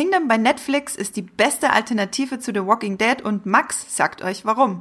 Kingdom 0.00 0.28
bei 0.28 0.38
Netflix 0.38 0.96
ist 0.96 1.16
die 1.16 1.20
beste 1.20 1.74
Alternative 1.74 2.38
zu 2.38 2.52
The 2.54 2.64
Walking 2.64 2.96
Dead 2.96 3.20
und 3.20 3.44
Max 3.44 3.94
sagt 3.94 4.22
euch 4.22 4.46
warum. 4.46 4.80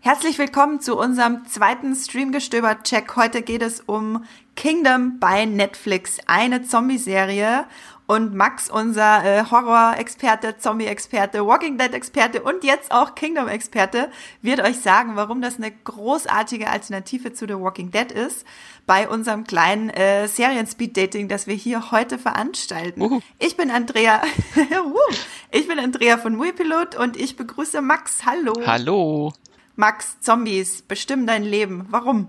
Herzlich 0.00 0.38
willkommen 0.38 0.80
zu 0.80 0.98
unserem 0.98 1.44
zweiten 1.44 1.94
Streamgestöber-Check. 1.94 3.14
Heute 3.14 3.42
geht 3.42 3.60
es 3.60 3.80
um 3.80 4.24
Kingdom 4.56 5.18
bei 5.20 5.44
Netflix, 5.44 6.16
eine 6.26 6.62
Zombie-Serie. 6.62 7.66
Und 8.08 8.34
Max, 8.34 8.70
unser 8.70 9.22
äh, 9.22 9.44
Horror-Experte, 9.50 10.56
Zombie-Experte, 10.56 11.46
Walking 11.46 11.76
Dead-Experte 11.76 12.42
und 12.42 12.64
jetzt 12.64 12.90
auch 12.90 13.14
Kingdom-Experte, 13.14 14.10
wird 14.40 14.60
euch 14.60 14.78
sagen, 14.78 15.14
warum 15.14 15.42
das 15.42 15.58
eine 15.58 15.70
großartige 15.70 16.70
Alternative 16.70 17.34
zu 17.34 17.46
The 17.46 17.60
Walking 17.60 17.90
Dead 17.90 18.10
ist 18.10 18.46
bei 18.86 19.10
unserem 19.10 19.44
kleinen 19.44 19.90
äh, 19.90 20.26
Serien-Speed-Dating, 20.26 21.28
das 21.28 21.46
wir 21.46 21.54
hier 21.54 21.90
heute 21.90 22.18
veranstalten. 22.18 23.02
Uh. 23.02 23.20
Ich 23.38 23.58
bin 23.58 23.70
Andrea, 23.70 24.22
ich 25.50 25.68
bin 25.68 25.78
Andrea 25.78 26.16
von 26.16 26.34
Muipilot 26.34 26.96
und 26.96 27.14
ich 27.14 27.36
begrüße 27.36 27.82
Max. 27.82 28.24
Hallo. 28.24 28.54
Hallo. 28.64 29.34
Max, 29.76 30.18
Zombies 30.20 30.80
bestimmen 30.80 31.26
dein 31.26 31.44
Leben. 31.44 31.84
Warum? 31.90 32.28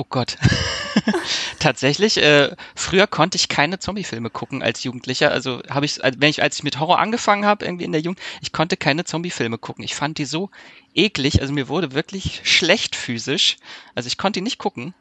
Oh 0.00 0.06
Gott. 0.08 0.38
Tatsächlich, 1.58 2.16
äh, 2.16 2.56
früher 2.74 3.06
konnte 3.06 3.36
ich 3.36 3.50
keine 3.50 3.80
Zombie-Filme 3.80 4.30
gucken 4.30 4.62
als 4.62 4.82
Jugendlicher. 4.82 5.30
Also 5.30 5.60
habe 5.68 5.84
ich, 5.84 5.98
wenn 5.98 6.30
ich, 6.30 6.42
als 6.42 6.56
ich 6.56 6.62
mit 6.62 6.80
Horror 6.80 6.98
angefangen 6.98 7.44
habe, 7.44 7.66
irgendwie 7.66 7.84
in 7.84 7.92
der 7.92 8.00
Jugend, 8.00 8.18
ich 8.40 8.50
konnte 8.50 8.78
keine 8.78 9.04
Zombie-Filme 9.04 9.58
gucken. 9.58 9.84
Ich 9.84 9.94
fand 9.94 10.16
die 10.16 10.24
so 10.24 10.48
eklig, 10.94 11.42
also 11.42 11.52
mir 11.52 11.68
wurde 11.68 11.92
wirklich 11.92 12.40
schlecht 12.44 12.96
physisch. 12.96 13.58
Also 13.94 14.06
ich 14.06 14.16
konnte 14.16 14.40
die 14.40 14.44
nicht 14.44 14.56
gucken. 14.56 14.94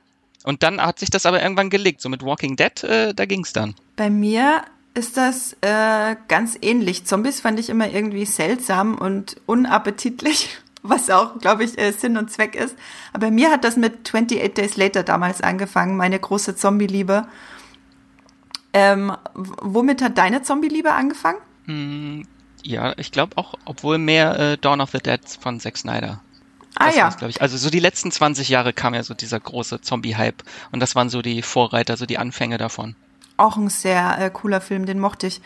Und 0.44 0.64
dann 0.64 0.82
hat 0.82 1.00
sich 1.00 1.10
das 1.10 1.26
aber 1.26 1.42
irgendwann 1.42 1.70
gelegt. 1.70 2.02
So 2.02 2.10
mit 2.10 2.22
Walking 2.22 2.58
Dead, 2.58 2.84
äh, 2.84 3.14
da 3.14 3.26
ging's 3.26 3.54
dann. 3.54 3.76
Bei 3.96 4.10
mir 4.10 4.66
ist 4.96 5.16
das 5.16 5.56
äh, 5.62 6.18
ganz 6.28 6.58
ähnlich. 6.62 7.06
Zombies 7.06 7.40
fand 7.40 7.58
ich 7.58 7.70
immer 7.70 7.90
irgendwie 7.90 8.26
seltsam 8.26 8.98
und 8.98 9.38
unappetitlich 9.46 10.58
was 10.82 11.10
auch, 11.10 11.40
glaube 11.40 11.64
ich, 11.64 11.78
äh, 11.78 11.92
Sinn 11.92 12.18
und 12.18 12.32
Zweck 12.32 12.56
ist. 12.56 12.76
Aber 13.14 13.32
mir 13.32 13.52
hat 13.52 13.64
das 13.64 13.76
mit 13.76 14.08
28 14.08 14.54
Days 14.54 14.78
Later 14.78 15.04
damals 15.04 15.42
angefangen, 15.42 15.98
meine 15.98 16.20
große 16.20 16.56
Zombie-Liebe. 16.56 17.26
Ähm, 18.72 19.16
womit 19.34 20.02
hat 20.02 20.18
deine 20.18 20.42
Zombie-Liebe 20.42 20.92
angefangen? 20.92 21.40
Mm, 21.66 22.22
ja, 22.64 22.94
ich 22.98 23.12
glaube 23.12 23.38
auch, 23.38 23.56
obwohl 23.66 23.98
mehr 23.98 24.40
äh, 24.40 24.58
Dawn 24.58 24.82
of 24.82 24.92
the 24.92 25.00
Dead 25.00 25.22
von 25.40 25.60
Zack 25.60 25.78
Snyder. 25.78 26.22
Ah, 26.76 26.86
das 26.86 26.96
ah 26.96 26.98
ja. 26.98 27.10
glaube 27.10 27.32
ich. 27.32 27.42
Also 27.42 27.58
so 27.58 27.70
die 27.70 27.80
letzten 27.80 28.12
20 28.12 28.48
Jahre 28.50 28.74
kam 28.74 28.94
ja 28.94 29.04
so 29.04 29.14
dieser 29.14 29.40
große 29.40 29.82
Zombie-Hype 29.82 30.44
und 30.72 30.80
das 30.80 30.96
waren 30.96 31.10
so 31.10 31.22
die 31.22 31.42
Vorreiter, 31.42 31.98
so 31.98 32.06
die 32.06 32.18
Anfänge 32.18 32.58
davon. 32.58 32.96
Auch 33.38 33.58
ein 33.58 33.70
sehr 33.70 34.18
äh, 34.20 34.30
cooler 34.30 34.62
Film, 34.62 34.86
den 34.86 35.00
mochte 35.00 35.28
ich. 35.28 35.42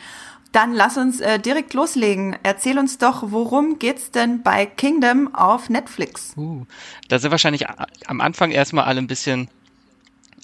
Dann 0.53 0.71
lass 0.71 0.97
uns 0.97 1.19
äh, 1.19 1.39
direkt 1.39 1.73
loslegen. 1.73 2.37
Erzähl 2.43 2.77
uns 2.77 2.99
doch, 2.99 3.23
worum 3.25 3.79
geht's 3.79 4.11
denn 4.11 4.43
bei 4.43 4.67
Kingdom 4.67 5.33
auf 5.33 5.69
Netflix? 5.69 6.33
Uh, 6.37 6.65
da 7.09 7.17
sind 7.17 7.31
wahrscheinlich 7.31 7.65
am 8.05 8.21
Anfang 8.21 8.51
erstmal 8.51 8.85
alle 8.85 8.99
ein 8.99 9.07
bisschen 9.07 9.49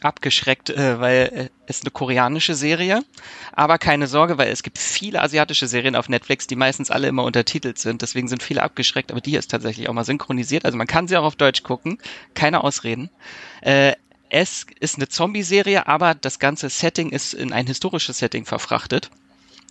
abgeschreckt, 0.02 0.72
äh, 0.72 1.00
weil 1.00 1.30
äh, 1.34 1.50
es 1.68 1.82
eine 1.82 1.92
koreanische 1.92 2.56
Serie. 2.56 3.04
Aber 3.54 3.78
keine 3.78 4.08
Sorge, 4.08 4.40
weil 4.40 4.52
es 4.52 4.64
gibt 4.64 4.80
viele 4.80 5.22
asiatische 5.22 5.68
Serien 5.68 5.96
auf 5.96 6.10
Netflix, 6.10 6.48
die 6.48 6.56
meistens 6.56 6.90
alle 6.90 7.08
immer 7.08 7.24
untertitelt 7.24 7.78
sind. 7.78 8.02
Deswegen 8.02 8.28
sind 8.28 8.42
viele 8.42 8.64
abgeschreckt, 8.64 9.12
aber 9.12 9.22
die 9.22 9.36
ist 9.36 9.52
tatsächlich 9.52 9.90
auch 9.90 9.94
mal 9.94 10.06
synchronisiert. 10.06 10.66
Also 10.66 10.76
man 10.76 10.88
kann 10.88 11.08
sie 11.08 11.18
auch 11.18 11.26
auf 11.26 11.36
Deutsch 11.36 11.62
gucken. 11.62 12.00
Keine 12.34 12.64
Ausreden. 12.64 13.12
Äh, 13.62 13.94
es 14.32 14.66
ist 14.80 14.96
eine 14.96 15.08
Zombie-Serie, 15.08 15.88
aber 15.88 16.16
das 16.16 16.40
ganze 16.40 16.70
Setting 16.70 17.10
ist 17.10 17.36
in 17.36 17.54
ein 17.54 17.68
historisches 17.68 18.18
Setting 18.18 18.46
verfrachtet. 18.46 19.12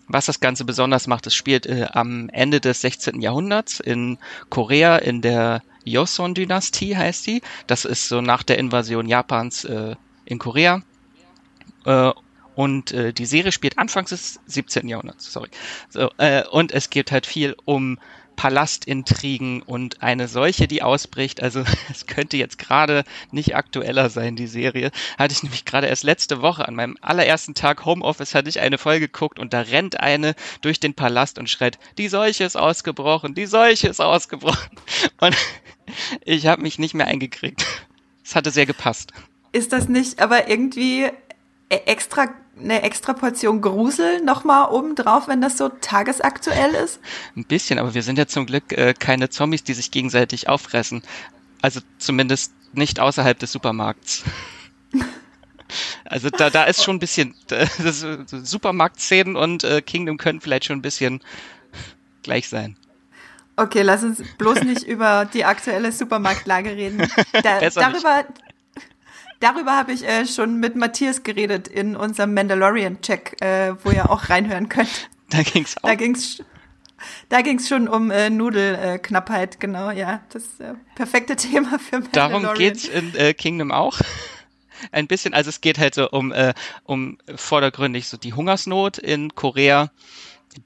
Was 0.08 0.26
das 0.26 0.40
Ganze 0.40 0.64
besonders 0.64 1.06
macht, 1.06 1.26
es 1.26 1.34
spielt 1.34 1.66
äh, 1.66 1.86
am 1.92 2.28
Ende 2.30 2.60
des 2.60 2.80
16. 2.80 3.20
Jahrhunderts 3.20 3.80
in 3.80 4.18
Korea 4.48 4.96
in 4.96 5.20
der 5.20 5.62
Joseon-Dynastie 5.84 6.96
heißt 6.96 7.26
die. 7.26 7.42
Das 7.66 7.84
ist 7.84 8.08
so 8.08 8.20
nach 8.20 8.42
der 8.42 8.58
Invasion 8.58 9.06
Japans 9.06 9.64
äh, 9.64 9.96
in 10.24 10.38
Korea. 10.38 10.82
Äh, 11.84 12.12
und 12.54 12.90
äh, 12.90 13.12
die 13.12 13.26
Serie 13.26 13.52
spielt 13.52 13.78
anfangs 13.78 14.10
des 14.10 14.40
17. 14.46 14.88
Jahrhunderts, 14.88 15.32
sorry. 15.32 15.48
So, 15.90 16.10
äh, 16.18 16.44
und 16.44 16.72
es 16.72 16.90
geht 16.90 17.12
halt 17.12 17.24
viel 17.24 17.54
um 17.64 17.98
Palastintrigen 18.38 19.62
und 19.62 20.00
eine 20.00 20.28
solche, 20.28 20.68
die 20.68 20.80
ausbricht. 20.80 21.42
Also 21.42 21.64
es 21.90 22.06
könnte 22.06 22.36
jetzt 22.36 22.56
gerade 22.56 23.02
nicht 23.32 23.56
aktueller 23.56 24.10
sein, 24.10 24.36
die 24.36 24.46
Serie. 24.46 24.92
Hatte 25.18 25.34
ich 25.34 25.42
nämlich 25.42 25.64
gerade 25.64 25.88
erst 25.88 26.04
letzte 26.04 26.40
Woche 26.40 26.68
an 26.68 26.76
meinem 26.76 26.96
allerersten 27.00 27.54
Tag 27.54 27.84
Homeoffice 27.84 28.36
hatte 28.36 28.48
ich 28.48 28.60
eine 28.60 28.78
Folge 28.78 29.08
geguckt 29.08 29.40
und 29.40 29.52
da 29.52 29.62
rennt 29.62 29.98
eine 29.98 30.36
durch 30.60 30.78
den 30.78 30.94
Palast 30.94 31.40
und 31.40 31.50
schreit, 31.50 31.80
die 31.98 32.06
Seuche 32.06 32.44
ist 32.44 32.56
ausgebrochen, 32.56 33.34
die 33.34 33.46
Seuche 33.46 33.88
ist 33.88 34.00
ausgebrochen. 34.00 34.70
Und 35.20 35.36
ich 36.24 36.46
habe 36.46 36.62
mich 36.62 36.78
nicht 36.78 36.94
mehr 36.94 37.08
eingekriegt. 37.08 37.66
Es 38.24 38.36
hatte 38.36 38.52
sehr 38.52 38.66
gepasst. 38.66 39.12
Ist 39.50 39.72
das 39.72 39.88
nicht 39.88 40.20
aber 40.20 40.48
irgendwie 40.48 41.10
extra 41.68 42.28
eine 42.60 42.82
extra 42.82 43.12
Portion 43.12 43.60
Grusel 43.60 44.20
nochmal 44.22 44.70
obendrauf, 44.70 45.28
wenn 45.28 45.40
das 45.40 45.56
so 45.56 45.68
tagesaktuell 45.68 46.74
ist? 46.74 47.00
Ein 47.36 47.44
bisschen, 47.44 47.78
aber 47.78 47.94
wir 47.94 48.02
sind 48.02 48.18
ja 48.18 48.26
zum 48.26 48.46
Glück 48.46 48.72
äh, 48.72 48.94
keine 48.94 49.30
Zombies, 49.30 49.62
die 49.62 49.74
sich 49.74 49.90
gegenseitig 49.90 50.48
auffressen. 50.48 51.02
Also 51.62 51.80
zumindest 51.98 52.52
nicht 52.72 53.00
außerhalb 53.00 53.38
des 53.38 53.52
Supermarkts. 53.52 54.24
Also 56.06 56.30
da, 56.30 56.48
da 56.48 56.64
ist 56.64 56.82
schon 56.82 56.96
ein 56.96 56.98
bisschen, 56.98 57.34
Supermarktszenen 58.26 59.36
und 59.36 59.64
äh, 59.64 59.82
Kingdom 59.82 60.16
können 60.16 60.40
vielleicht 60.40 60.64
schon 60.64 60.78
ein 60.78 60.82
bisschen 60.82 61.20
gleich 62.22 62.48
sein. 62.48 62.78
Okay, 63.54 63.82
lass 63.82 64.02
uns 64.02 64.22
bloß 64.38 64.62
nicht 64.62 64.82
über 64.86 65.26
die 65.26 65.44
aktuelle 65.44 65.92
Supermarktlage 65.92 66.70
reden. 66.70 67.06
Da, 67.42 67.60
darüber, 67.68 68.24
Darüber 69.40 69.76
habe 69.76 69.92
ich 69.92 70.04
äh, 70.04 70.26
schon 70.26 70.58
mit 70.58 70.74
Matthias 70.74 71.22
geredet 71.22 71.68
in 71.68 71.94
unserem 71.94 72.34
Mandalorian-Check, 72.34 73.40
äh, 73.40 73.74
wo 73.84 73.90
ihr 73.90 74.10
auch 74.10 74.28
reinhören 74.28 74.68
könnt. 74.68 75.08
Da 75.30 75.42
ging's 75.42 75.76
auch. 75.76 75.82
Da 75.82 75.94
ging's, 75.94 76.42
da 77.28 77.42
ging's 77.42 77.68
schon 77.68 77.86
um 77.86 78.10
äh, 78.10 78.30
Nudelknappheit, 78.30 79.60
genau, 79.60 79.90
ja. 79.90 80.22
Das 80.30 80.58
äh, 80.58 80.72
perfekte 80.94 81.36
Thema 81.36 81.78
für 81.78 82.00
Mandalorian. 82.00 82.42
Darum 82.42 82.56
geht's 82.56 82.88
in 82.88 83.14
äh, 83.14 83.34
Kingdom 83.34 83.70
auch. 83.70 84.00
Ein 84.90 85.06
bisschen, 85.06 85.34
also 85.34 85.50
es 85.50 85.60
geht 85.60 85.78
halt 85.78 85.94
so 85.94 86.08
um, 86.08 86.32
äh, 86.32 86.54
um 86.84 87.18
vordergründig 87.36 88.08
so 88.08 88.16
die 88.16 88.32
Hungersnot 88.32 88.96
in 88.96 89.34
Korea, 89.34 89.90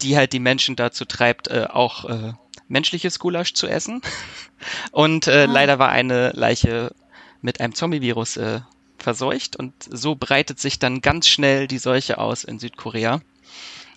die 0.01 0.17
halt 0.17 0.33
die 0.33 0.39
Menschen 0.39 0.77
dazu 0.77 1.05
treibt, 1.05 1.49
äh, 1.49 1.67
auch 1.69 2.05
äh, 2.05 2.33
menschliches 2.69 3.19
Gulasch 3.19 3.55
zu 3.55 3.67
essen. 3.67 4.01
Und 4.93 5.27
äh, 5.27 5.47
ah. 5.49 5.53
leider 5.53 5.81
war 5.81 5.89
eine 5.89 6.31
Leiche 6.35 6.95
mit 7.43 7.61
einem 7.61 7.75
Zombie-Virus 7.75 8.37
äh, 8.39 8.61
verseucht 8.99 9.57
und 9.57 9.75
so 9.91 10.15
breitet 10.15 10.59
sich 10.61 10.79
dann 10.79 11.01
ganz 11.01 11.29
schnell 11.29 11.67
die 11.67 11.79
Seuche 11.79 12.19
aus 12.19 12.45
in 12.45 12.59
Südkorea. 12.59 13.21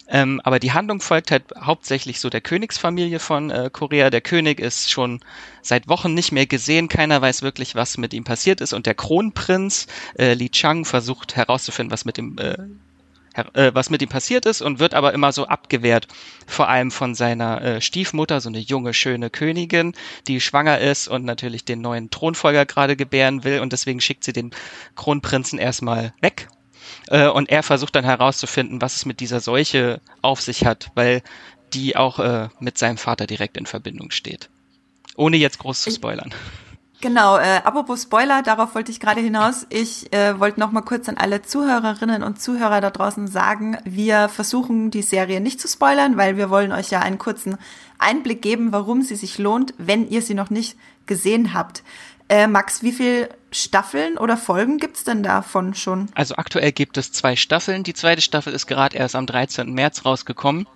Ähm, 0.07 0.39
aber 0.43 0.59
die 0.59 0.71
Handlung 0.71 1.01
folgt 1.01 1.31
halt 1.31 1.45
hauptsächlich 1.59 2.19
so 2.19 2.29
der 2.29 2.41
Königsfamilie 2.41 3.19
von 3.19 3.49
äh, 3.49 3.69
Korea. 3.71 4.11
Der 4.11 4.21
König 4.21 4.59
ist 4.59 4.91
schon 4.91 5.19
seit 5.63 5.87
Wochen 5.87 6.13
nicht 6.13 6.31
mehr 6.31 6.45
gesehen. 6.45 6.89
Keiner 6.89 7.21
weiß 7.21 7.41
wirklich, 7.41 7.73
was 7.73 7.97
mit 7.97 8.13
ihm 8.13 8.23
passiert 8.23 8.61
ist. 8.61 8.73
Und 8.73 8.85
der 8.85 8.93
Kronprinz 8.93 9.87
äh, 10.19 10.35
Li 10.35 10.49
Chang 10.49 10.85
versucht 10.85 11.35
herauszufinden, 11.35 11.91
was 11.91 12.05
mit 12.05 12.17
dem 12.17 12.37
äh, 12.37 12.55
äh, 13.53 13.71
was 13.73 13.89
mit 13.89 14.01
ihm 14.01 14.09
passiert 14.09 14.45
ist 14.45 14.61
und 14.61 14.79
wird 14.79 14.93
aber 14.93 15.13
immer 15.13 15.31
so 15.31 15.45
abgewehrt, 15.45 16.07
vor 16.47 16.69
allem 16.69 16.91
von 16.91 17.15
seiner 17.15 17.61
äh, 17.61 17.81
Stiefmutter, 17.81 18.41
so 18.41 18.49
eine 18.49 18.59
junge, 18.59 18.93
schöne 18.93 19.29
Königin, 19.29 19.93
die 20.27 20.41
schwanger 20.41 20.79
ist 20.79 21.07
und 21.07 21.25
natürlich 21.25 21.65
den 21.65 21.81
neuen 21.81 22.09
Thronfolger 22.09 22.65
gerade 22.65 22.95
gebären 22.95 23.43
will 23.43 23.59
und 23.59 23.73
deswegen 23.73 24.01
schickt 24.01 24.23
sie 24.23 24.33
den 24.33 24.51
Kronprinzen 24.95 25.59
erstmal 25.59 26.13
weg. 26.21 26.47
Äh, 27.07 27.27
und 27.27 27.49
er 27.49 27.63
versucht 27.63 27.95
dann 27.95 28.05
herauszufinden, 28.05 28.81
was 28.81 28.95
es 28.95 29.05
mit 29.05 29.19
dieser 29.19 29.39
Seuche 29.39 30.01
auf 30.21 30.41
sich 30.41 30.65
hat, 30.65 30.91
weil 30.95 31.21
die 31.73 31.95
auch 31.95 32.19
äh, 32.19 32.49
mit 32.59 32.77
seinem 32.77 32.97
Vater 32.97 33.27
direkt 33.27 33.57
in 33.57 33.65
Verbindung 33.65 34.11
steht. 34.11 34.49
Ohne 35.15 35.37
jetzt 35.37 35.59
groß 35.59 35.81
zu 35.81 35.91
spoilern. 35.91 36.33
Genau, 37.01 37.37
äh, 37.37 37.61
apropos 37.63 38.03
Spoiler, 38.03 38.41
darauf 38.41 38.73
wollte 38.73 38.91
ich 38.91 38.99
gerade 38.99 39.21
hinaus. 39.21 39.67
Ich 39.69 40.11
äh, 40.13 40.39
wollte 40.39 40.59
noch 40.59 40.71
mal 40.71 40.81
kurz 40.81 41.09
an 41.09 41.17
alle 41.17 41.41
Zuhörerinnen 41.41 42.23
und 42.23 42.41
Zuhörer 42.41 42.81
da 42.81 42.89
draußen 42.89 43.27
sagen, 43.27 43.77
wir 43.83 44.29
versuchen 44.29 44.91
die 44.91 45.01
Serie 45.01 45.41
nicht 45.41 45.59
zu 45.59 45.67
spoilern, 45.67 46.17
weil 46.17 46.37
wir 46.37 46.49
wollen 46.49 46.71
euch 46.71 46.89
ja 46.89 46.99
einen 47.01 47.17
kurzen 47.17 47.57
Einblick 47.99 48.41
geben, 48.41 48.71
warum 48.71 49.01
sie 49.01 49.15
sich 49.15 49.37
lohnt, 49.37 49.73
wenn 49.77 50.09
ihr 50.09 50.21
sie 50.21 50.33
noch 50.33 50.49
nicht 50.49 50.77
gesehen 51.05 51.53
habt. 51.53 51.83
Äh, 52.27 52.47
Max, 52.47 52.81
wie 52.81 52.91
viele 52.91 53.29
Staffeln 53.51 54.17
oder 54.17 54.35
Folgen 54.35 54.77
gibt's 54.79 55.03
denn 55.03 55.21
davon 55.21 55.75
schon? 55.75 56.09
Also 56.15 56.35
aktuell 56.35 56.71
gibt 56.71 56.97
es 56.97 57.11
zwei 57.11 57.35
Staffeln. 57.35 57.83
Die 57.83 57.93
zweite 57.93 58.21
Staffel 58.21 58.53
ist 58.53 58.65
gerade 58.65 58.97
erst 58.97 59.15
am 59.15 59.27
13. 59.27 59.71
März 59.71 60.05
rausgekommen. 60.05 60.67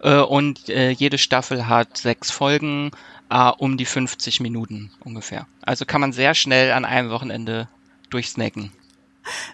Äh, 0.00 0.20
und 0.20 0.68
äh, 0.68 0.90
jede 0.90 1.18
Staffel 1.18 1.66
hat 1.66 1.96
sechs 1.98 2.30
Folgen, 2.30 2.90
äh, 3.30 3.50
um 3.58 3.76
die 3.76 3.84
50 3.84 4.40
Minuten 4.40 4.90
ungefähr. 5.04 5.46
Also 5.62 5.84
kann 5.84 6.00
man 6.00 6.12
sehr 6.12 6.34
schnell 6.34 6.72
an 6.72 6.84
einem 6.84 7.10
Wochenende 7.10 7.68
durchsnacken. 8.10 8.72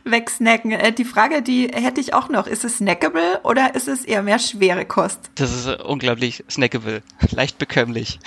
wegsnacken. 0.04 0.76
Die 0.96 1.04
Frage, 1.04 1.42
die 1.42 1.68
hätte 1.68 2.00
ich 2.00 2.14
auch 2.14 2.28
noch. 2.28 2.46
Ist 2.46 2.64
es 2.64 2.78
snackable 2.78 3.40
oder 3.42 3.74
ist 3.74 3.88
es 3.88 4.04
eher 4.04 4.22
mehr 4.22 4.38
schwere 4.38 4.84
Kost? 4.84 5.30
Das 5.34 5.52
ist 5.52 5.66
unglaublich 5.80 6.44
snackable. 6.48 7.02
Leicht 7.30 7.58
bekömmlich. 7.58 8.20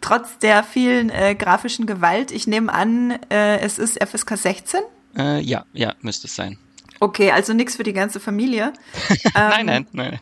Trotz 0.00 0.38
der 0.38 0.62
vielen 0.62 1.08
äh, 1.08 1.34
grafischen 1.34 1.86
Gewalt, 1.86 2.30
ich 2.30 2.46
nehme 2.46 2.70
an, 2.72 3.18
äh, 3.30 3.58
es 3.60 3.78
ist 3.78 3.98
FSK 4.04 4.36
16? 4.36 4.80
Äh, 5.16 5.40
ja, 5.40 5.64
ja, 5.72 5.94
müsste 6.02 6.26
es 6.26 6.36
sein. 6.36 6.58
Okay, 7.00 7.30
also 7.30 7.54
nichts 7.54 7.76
für 7.76 7.84
die 7.84 7.94
ganze 7.94 8.20
Familie. 8.20 8.74
nein, 9.34 9.64
nein, 9.64 9.86
nein. 9.92 10.20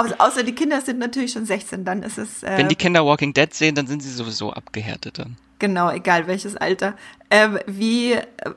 Au 0.00 0.24
außer 0.24 0.42
die 0.42 0.54
Kinder 0.54 0.80
sind 0.80 0.98
natürlich 0.98 1.32
schon 1.32 1.44
16, 1.44 1.84
dann 1.84 2.02
ist 2.02 2.16
es. 2.16 2.42
Äh, 2.42 2.56
Wenn 2.56 2.68
die 2.68 2.74
Kinder 2.74 3.04
Walking 3.04 3.34
Dead 3.34 3.52
sehen, 3.52 3.74
dann 3.74 3.86
sind 3.86 4.02
sie 4.02 4.10
sowieso 4.10 4.52
abgehärtet 4.52 5.18
dann. 5.18 5.36
Genau, 5.58 5.90
egal 5.90 6.26
welches 6.26 6.56
Alter. 6.56 6.94
Äh, 7.28 7.48
wie, 7.66 8.16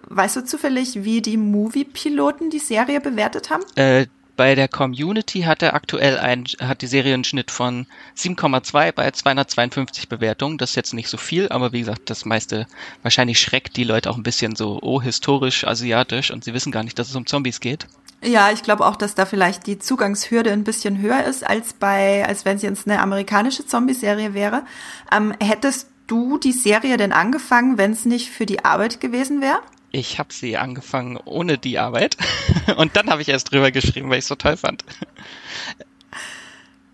weißt 0.09 0.37
du 0.37 0.45
zufällig, 0.45 1.03
wie 1.03 1.21
die 1.21 1.35
Movie-Piloten 1.35 2.49
die 2.49 2.59
Serie 2.59 3.01
bewertet 3.01 3.49
haben? 3.49 3.63
Äh, 3.75 4.07
bei 4.37 4.55
der 4.55 4.67
Community 4.69 5.41
hat 5.41 5.61
er 5.61 5.75
aktuell 5.75 6.17
ein, 6.17 6.45
hat 6.59 6.81
die 6.81 6.87
Serie 6.87 7.13
einen 7.13 7.25
Schnitt 7.25 7.51
von 7.51 7.87
7,2 8.17 8.93
bei 8.93 9.11
252 9.11 10.07
Bewertungen. 10.07 10.57
Das 10.57 10.71
ist 10.71 10.75
jetzt 10.75 10.93
nicht 10.93 11.09
so 11.09 11.17
viel, 11.17 11.49
aber 11.49 11.71
wie 11.73 11.81
gesagt, 11.81 12.09
das 12.09 12.25
meiste 12.25 12.67
wahrscheinlich 13.03 13.39
schreckt 13.39 13.75
die 13.75 13.83
Leute 13.83 14.09
auch 14.09 14.17
ein 14.17 14.23
bisschen 14.23 14.55
so, 14.55 14.79
oh, 14.81 15.01
historisch, 15.01 15.67
asiatisch 15.67 16.31
und 16.31 16.43
sie 16.43 16.53
wissen 16.53 16.71
gar 16.71 16.83
nicht, 16.83 16.97
dass 16.97 17.09
es 17.09 17.15
um 17.15 17.27
Zombies 17.27 17.59
geht. 17.59 17.87
Ja, 18.23 18.51
ich 18.51 18.63
glaube 18.63 18.85
auch, 18.85 18.95
dass 18.95 19.15
da 19.15 19.25
vielleicht 19.25 19.67
die 19.67 19.79
Zugangshürde 19.79 20.51
ein 20.51 20.63
bisschen 20.63 21.01
höher 21.01 21.25
ist 21.25 21.45
als 21.45 21.73
bei, 21.73 22.25
als 22.25 22.45
wenn 22.45 22.55
es 22.55 22.61
jetzt 22.61 22.87
eine 22.87 23.01
amerikanische 23.01 23.65
Zombie-Serie 23.65 24.33
wäre. 24.33 24.63
Ähm, 25.11 25.33
hättest 25.41 25.89
du 26.07 26.37
die 26.37 26.53
Serie 26.53 26.97
denn 26.97 27.11
angefangen, 27.11 27.77
wenn 27.77 27.91
es 27.91 28.05
nicht 28.05 28.29
für 28.29 28.45
die 28.45 28.63
Arbeit 28.63 29.01
gewesen 29.01 29.41
wäre? 29.41 29.59
Ich 29.91 30.19
habe 30.19 30.33
sie 30.33 30.57
angefangen 30.57 31.17
ohne 31.25 31.57
die 31.57 31.77
Arbeit 31.77 32.17
und 32.77 32.95
dann 32.95 33.09
habe 33.09 33.21
ich 33.21 33.29
erst 33.29 33.51
drüber 33.51 33.71
geschrieben, 33.71 34.09
weil 34.09 34.19
ich 34.19 34.25
es 34.25 34.29
so 34.29 34.35
toll 34.35 34.57
fand. 34.57 34.85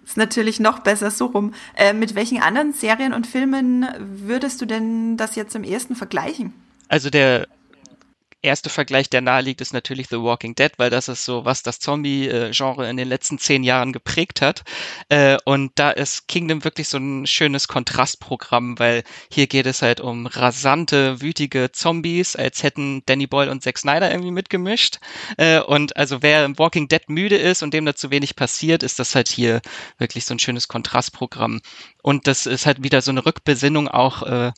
Ist 0.04 0.18
natürlich 0.18 0.60
noch 0.60 0.80
besser 0.80 1.12
so 1.12 1.28
rum. 1.28 1.54
Äh, 1.76 1.94
mit 1.94 2.16
welchen 2.16 2.42
anderen 2.42 2.74
Serien 2.74 3.14
und 3.14 3.28
Filmen 3.28 3.88
würdest 4.00 4.60
du 4.62 4.66
denn 4.66 5.16
das 5.18 5.36
jetzt 5.36 5.56
am 5.56 5.64
ehesten 5.64 5.96
vergleichen? 5.96 6.54
Also 6.88 7.12
der 7.12 7.48
erste 8.42 8.70
Vergleich, 8.70 9.10
der 9.10 9.22
nahe 9.22 9.42
liegt, 9.42 9.62
ist 9.62 9.74
natürlich 9.74 10.08
The 10.08 10.22
Walking 10.22 10.56
Dead, 10.56 10.72
weil 10.78 10.90
das 10.90 11.08
ist 11.08 11.26
so, 11.26 11.46
was 11.46 11.64
das 11.64 11.80
Zombie-Genre 11.80 12.90
in 12.90 12.98
den 12.98 13.08
letzten 13.08 13.38
zehn 13.38 13.64
Jahren 13.64 13.92
geprägt 13.94 14.42
hat. 14.42 14.64
Äh, 15.10 15.38
und 15.46 15.72
da 15.76 15.92
ist 15.92 16.28
Kingdom 16.28 16.64
wirklich 16.64 16.88
so 16.88 16.98
ein 16.98 17.28
schönes 17.28 17.68
Kontrastprogramm, 17.68 18.80
weil 18.80 19.04
hier 19.32 19.48
geht 19.48 19.66
es 19.66 19.82
halt 19.82 20.00
um 20.00 20.26
rasante, 20.26 21.22
wütige 21.22 21.72
Zombies, 21.72 22.36
als 22.36 22.64
hätten 22.64 23.04
Danny 23.06 23.28
Boyle 23.28 23.52
und 23.52 23.64
Zack 23.64 23.78
Snyder 23.78 24.10
irgendwie 24.10 24.32
mitgemischt. 24.32 25.00
Äh, 25.38 25.60
und 25.60 25.98
also 25.98 26.22
wer 26.22 26.46
im 26.46 26.58
Walking 26.58 26.88
Dead 26.88 27.08
müde 27.10 27.38
ist 27.38 27.64
und 27.64 27.74
dem 27.74 27.86
da 27.86 27.96
zu 27.96 28.12
wenig 28.12 28.36
passiert, 28.36 28.84
ist 28.84 29.00
das 29.00 29.16
halt 29.16 29.28
hier 29.30 29.62
wirklich 29.98 30.26
so 30.26 30.34
ein 30.34 30.40
schönes 30.40 30.68
Kontrastprogramm. 30.68 31.62
Und 32.02 32.28
das 32.28 32.46
ist 32.46 32.66
halt 32.66 32.84
wieder 32.84 33.02
so 33.02 33.12
eine 33.12 33.26
Rückbesinnung 33.26 33.88
auch 33.88 34.24
äh, 34.24 34.52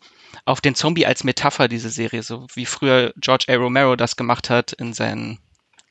auf 0.46 0.62
den 0.62 0.76
Zombie 0.76 1.06
als 1.06 1.24
Metapher, 1.24 1.68
diese 1.68 1.90
Serie, 1.90 2.24
so 2.24 2.48
wie 2.54 2.66
früher 2.66 3.14
George 3.18 3.46
A. 3.50 3.54
Romero 3.72 3.96
das 3.96 4.18
gemacht 4.18 4.50
hat 4.50 4.74
in 4.74 4.94
seinen 4.94 5.40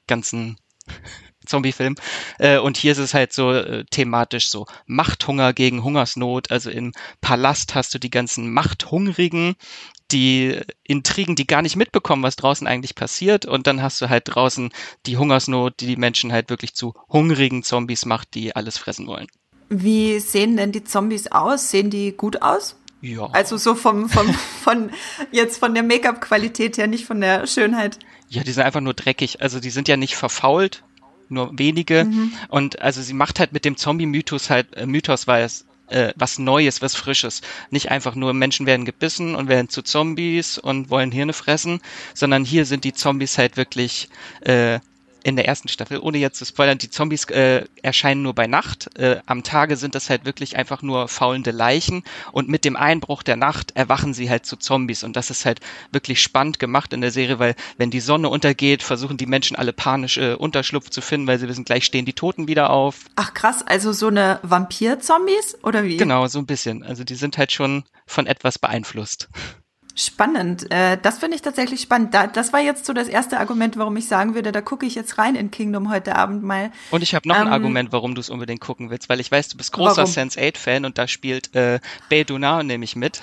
ganzen 0.07 0.59
Zombie-Film. 1.47 1.95
Äh, 2.39 2.59
und 2.59 2.77
hier 2.77 2.93
ist 2.93 2.99
es 2.99 3.15
halt 3.15 3.33
so 3.33 3.53
äh, 3.53 3.85
thematisch 3.91 4.51
so 4.51 4.67
Machthunger 4.87 5.55
gegen 5.55 5.83
Hungersnot. 5.83 6.51
Also 6.51 6.71
im 6.71 6.93
Palast 7.23 7.75
hast 7.75 7.95
du 7.95 7.99
die 7.99 8.11
ganzen 8.11 8.53
Machthungrigen, 8.53 9.57
die 10.13 10.61
Intrigen, 10.85 11.37
die 11.37 11.47
gar 11.47 11.63
nicht 11.63 11.77
mitbekommen, 11.77 12.23
was 12.23 12.37
draußen 12.37 12.67
eigentlich 12.67 12.95
passiert. 12.95 13.47
Und 13.47 13.67
dann 13.67 13.81
hast 13.81 14.03
du 14.03 14.11
halt 14.11 14.25
draußen 14.27 14.71
die 15.07 15.17
Hungersnot, 15.17 15.81
die 15.81 15.87
die 15.87 15.97
Menschen 15.97 16.33
halt 16.33 16.51
wirklich 16.51 16.75
zu 16.75 16.93
hungrigen 17.09 17.63
Zombies 17.63 18.05
macht, 18.05 18.35
die 18.35 18.55
alles 18.55 18.77
fressen 18.77 19.07
wollen. 19.07 19.29
Wie 19.71 20.19
sehen 20.19 20.57
denn 20.57 20.73
die 20.73 20.85
Zombies 20.85 21.29
aus? 21.29 21.71
Sehen 21.71 21.89
die 21.89 22.13
gut 22.13 22.43
aus? 22.43 22.77
Ja. 23.01 23.27
Also 23.33 23.57
so 23.57 23.75
vom, 23.75 24.09
vom, 24.09 24.33
von, 24.63 24.91
jetzt 25.33 25.59
von 25.59 25.75
der 25.75 25.83
Make-up-Qualität 25.83 26.79
her, 26.79 26.87
nicht 26.87 27.07
von 27.07 27.21
der 27.21 27.47
Schönheit. 27.47 27.99
Ja, 28.29 28.43
die 28.43 28.53
sind 28.53 28.63
einfach 28.63 28.81
nur 28.81 28.95
dreckig. 28.95 29.43
Also 29.43 29.61
die 29.61 29.71
sind 29.71 29.89
ja 29.89 29.97
nicht 29.97 30.17
verfault, 30.17 30.83
nur 31.29 31.59
wenige. 31.59 32.05
Mhm. 32.05 32.33
Und 32.49 32.81
also 32.83 33.03
sie 33.03 33.15
macht 33.15 33.41
halt 33.41 33.53
mit 33.53 33.65
dem 33.65 33.77
Zombie-Mythos 33.77 34.51
halt, 34.51 34.75
äh, 34.77 34.87
Mythos 34.87 35.27
war 35.27 35.41
es, 35.41 35.65
äh, 35.89 36.13
was 36.17 36.39
Neues, 36.39 36.83
was 36.83 36.95
Frisches. 36.95 37.43
Nicht 37.71 37.91
einfach 37.91 38.15
nur 38.15 38.33
Menschen 38.33 38.67
werden 38.67 38.85
gebissen 38.85 39.35
und 39.35 39.49
werden 39.49 39.69
zu 39.69 39.83
Zombies 39.83 40.59
und 40.59 40.91
wollen 40.91 41.11
Hirne 41.11 41.33
fressen, 41.33 41.81
sondern 42.15 42.45
hier 42.45 42.65
sind 42.67 42.85
die 42.85 42.93
Zombies 42.93 43.39
halt 43.39 43.57
wirklich 43.57 44.09
äh, 44.43 44.81
in 45.23 45.37
der 45.37 45.47
ersten 45.47 45.69
Staffel, 45.69 45.99
ohne 45.99 46.19
jetzt 46.19 46.39
zu 46.39 46.45
spoilern, 46.45 46.79
die 46.79 46.91
Zombies 46.91 47.25
äh, 47.25 47.65
erscheinen 47.83 48.23
nur 48.23 48.35
bei 48.35 48.47
Nacht. 48.47 48.99
Äh, 48.99 49.21
am 49.27 49.43
Tage 49.43 49.77
sind 49.77 49.95
das 49.95 50.11
halt 50.11 50.25
wirklich 50.25 50.57
einfach 50.57 50.83
nur 50.83 51.09
faulende 51.09 51.51
Leichen 51.51 52.03
und 52.33 52.49
mit 52.49 52.65
dem 52.65 52.77
Einbruch 52.77 53.23
der 53.23 53.37
Nacht 53.37 53.73
erwachen 53.77 54.15
sie 54.15 54.31
halt 54.31 54.47
zu 54.47 54.57
Zombies 54.57 55.05
und 55.05 55.17
das 55.17 55.31
ist 55.31 55.45
halt 55.45 55.61
wirklich 55.93 56.21
spannend 56.21 56.59
gemacht 56.59 56.93
in 56.93 57.01
der 57.01 57.11
Serie, 57.11 57.39
weil 57.39 57.55
wenn 57.77 57.91
die 57.91 58.01
Sonne 58.01 58.29
untergeht, 58.29 58.83
versuchen 58.83 59.17
die 59.17 59.27
Menschen 59.27 59.57
alle 59.57 59.73
panisch 59.73 60.19
äh, 60.19 60.35
Unterschlupf 60.35 60.91
zu 60.91 61.01
finden, 61.01 61.27
weil 61.27 61.39
sie 61.39 61.49
wissen, 61.49 61.65
gleich 61.65 61.85
stehen 61.85 62.05
die 62.05 62.13
Toten 62.13 62.49
wieder 62.49 62.71
auf. 62.71 63.07
Ach 63.17 63.35
krass, 63.35 63.63
also 63.67 63.93
so 63.93 64.09
eine 64.09 64.41
Vampir-Zombies 64.43 65.59
oder 65.63 65.85
wie? 65.85 65.97
Genau, 65.97 66.27
so 66.27 66.39
ein 66.39 66.47
bisschen. 66.47 66.83
Also 66.83 67.05
die 67.05 67.15
sind 67.15 67.39
halt 67.39 67.53
schon 67.53 67.85
von 68.07 68.27
etwas 68.27 68.59
beeinflusst. 68.59 69.29
Spannend. 70.01 70.71
Äh, 70.71 70.97
das 71.03 71.19
finde 71.19 71.37
ich 71.37 71.43
tatsächlich 71.43 71.83
spannend. 71.83 72.15
Da, 72.15 72.27
das 72.27 72.55
war 72.55 72.61
jetzt 72.61 72.87
so 72.87 72.95
das 72.95 73.07
erste 73.07 73.39
Argument, 73.39 73.77
warum 73.77 73.95
ich 73.99 74.09
sagen 74.09 74.35
würde, 74.35 74.51
da 74.51 74.63
gucke 74.63 74.87
ich 74.87 74.95
jetzt 74.95 75.19
rein 75.19 75.35
in 75.35 75.51
Kingdom 75.51 75.91
heute 75.91 76.17
Abend 76.17 76.43
mal. 76.43 76.73
Und 76.91 77.03
ich 77.03 77.15
habe 77.15 77.29
noch 77.29 77.37
ähm, 77.37 77.49
ein 77.49 77.53
Argument, 77.53 77.93
warum 77.93 78.15
du 78.15 78.21
es 78.21 78.31
unbedingt 78.31 78.63
gucken 78.63 78.89
willst, 78.89 79.11
weil 79.11 79.21
ich 79.21 79.31
weiß, 79.31 79.49
du 79.49 79.59
bist 79.59 79.73
großer 79.73 80.05
Sense8-Fan 80.05 80.87
und 80.87 80.97
da 80.97 81.07
spielt 81.07 81.55
äh, 81.55 81.81
Bae 82.09 82.25
Dunar 82.25 82.63
nämlich 82.63 82.97
mit. 82.97 83.21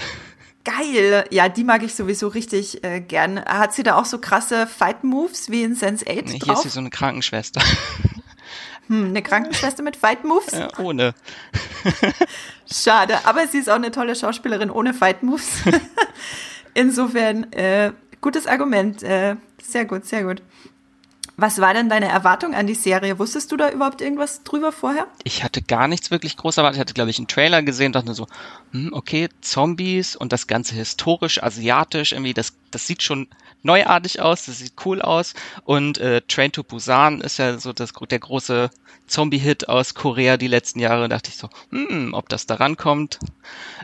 Geil. 0.65 1.25
Ja, 1.31 1.49
die 1.49 1.63
mag 1.63 1.81
ich 1.81 1.95
sowieso 1.95 2.27
richtig 2.27 2.83
äh, 2.83 2.99
gern. 2.99 3.43
Hat 3.43 3.73
sie 3.73 3.81
da 3.81 3.95
auch 3.95 4.05
so 4.05 4.19
krasse 4.19 4.67
Fight-Moves 4.67 5.49
wie 5.49 5.63
in 5.63 5.75
Sense8 5.75 6.05
nee, 6.05 6.31
Hier 6.33 6.39
drauf? 6.39 6.57
ist 6.57 6.63
sie 6.63 6.69
so 6.69 6.79
eine 6.79 6.91
Krankenschwester. 6.91 7.61
Hm, 8.87 9.07
eine 9.07 9.21
Krankenschwester 9.21 9.83
mit 9.83 9.97
Fight 9.97 10.23
Moves? 10.23 10.53
Ja, 10.53 10.69
ohne. 10.79 11.13
Schade, 12.71 13.19
aber 13.25 13.45
sie 13.47 13.57
ist 13.57 13.69
auch 13.69 13.75
eine 13.75 13.91
tolle 13.91 14.15
Schauspielerin 14.15 14.71
ohne 14.71 14.93
Fight 14.93 15.23
Moves. 15.23 15.63
Insofern, 16.77 17.51
äh, 17.53 17.91
gutes 18.21 18.45
Argument. 18.45 19.01
Äh, 19.01 19.37
sehr 19.59 19.85
gut, 19.85 20.05
sehr 20.05 20.23
gut. 20.23 20.43
Was 21.39 21.61
war 21.61 21.75
denn 21.75 21.87
deine 21.87 22.07
Erwartung 22.07 22.55
an 22.55 22.65
die 22.65 22.73
Serie? 22.73 23.19
Wusstest 23.19 23.51
du 23.51 23.57
da 23.57 23.69
überhaupt 23.69 24.01
irgendwas 24.01 24.41
drüber 24.41 24.71
vorher? 24.71 25.05
Ich 25.23 25.43
hatte 25.43 25.61
gar 25.61 25.87
nichts 25.87 26.09
wirklich 26.09 26.35
groß 26.35 26.57
erwartet. 26.57 26.77
Ich 26.77 26.81
hatte, 26.81 26.95
glaube 26.95 27.11
ich, 27.11 27.19
einen 27.19 27.27
Trailer 27.27 27.61
gesehen 27.61 27.91
dachte 27.91 28.15
so, 28.15 28.25
hm, 28.71 28.91
okay, 28.91 29.29
Zombies 29.41 30.15
und 30.15 30.33
das 30.33 30.47
Ganze 30.47 30.73
historisch, 30.73 31.43
asiatisch, 31.43 32.13
irgendwie, 32.13 32.33
das, 32.33 32.57
das 32.71 32.87
sieht 32.87 33.03
schon 33.03 33.27
neuartig 33.61 34.19
aus, 34.19 34.47
das 34.47 34.57
sieht 34.57 34.73
cool 34.83 34.99
aus. 34.99 35.35
Und 35.63 35.99
äh, 35.99 36.21
Train 36.27 36.51
to 36.51 36.63
Busan 36.63 37.21
ist 37.21 37.37
ja 37.37 37.59
so 37.59 37.71
das, 37.71 37.91
der 37.93 38.19
große 38.19 38.71
Zombie-Hit 39.05 39.69
aus 39.69 39.93
Korea 39.93 40.37
die 40.37 40.47
letzten 40.47 40.79
Jahre. 40.79 41.01
Da 41.01 41.17
dachte 41.17 41.29
ich 41.29 41.37
so, 41.37 41.49
hm, 41.69 42.15
ob 42.15 42.29
das 42.29 42.47
da 42.47 42.55
rankommt. 42.55 43.19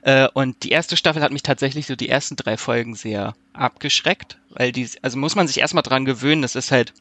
Äh, 0.02 0.28
und 0.34 0.64
die 0.64 0.70
erste 0.70 0.98
Staffel 0.98 1.22
hat 1.22 1.32
mich 1.32 1.44
tatsächlich 1.44 1.86
so 1.86 1.96
die 1.96 2.10
ersten 2.10 2.36
drei 2.36 2.58
Folgen 2.58 2.96
sehr 2.96 3.36
abgeschreckt, 3.54 4.40
weil 4.50 4.72
die, 4.72 4.90
also 5.04 5.20
muss 5.20 5.36
man 5.36 5.48
sich 5.48 5.60
erstmal 5.60 5.84
dran 5.84 6.06
gewöhnen, 6.06 6.42
das 6.42 6.56
ist 6.56 6.72
halt 6.72 6.94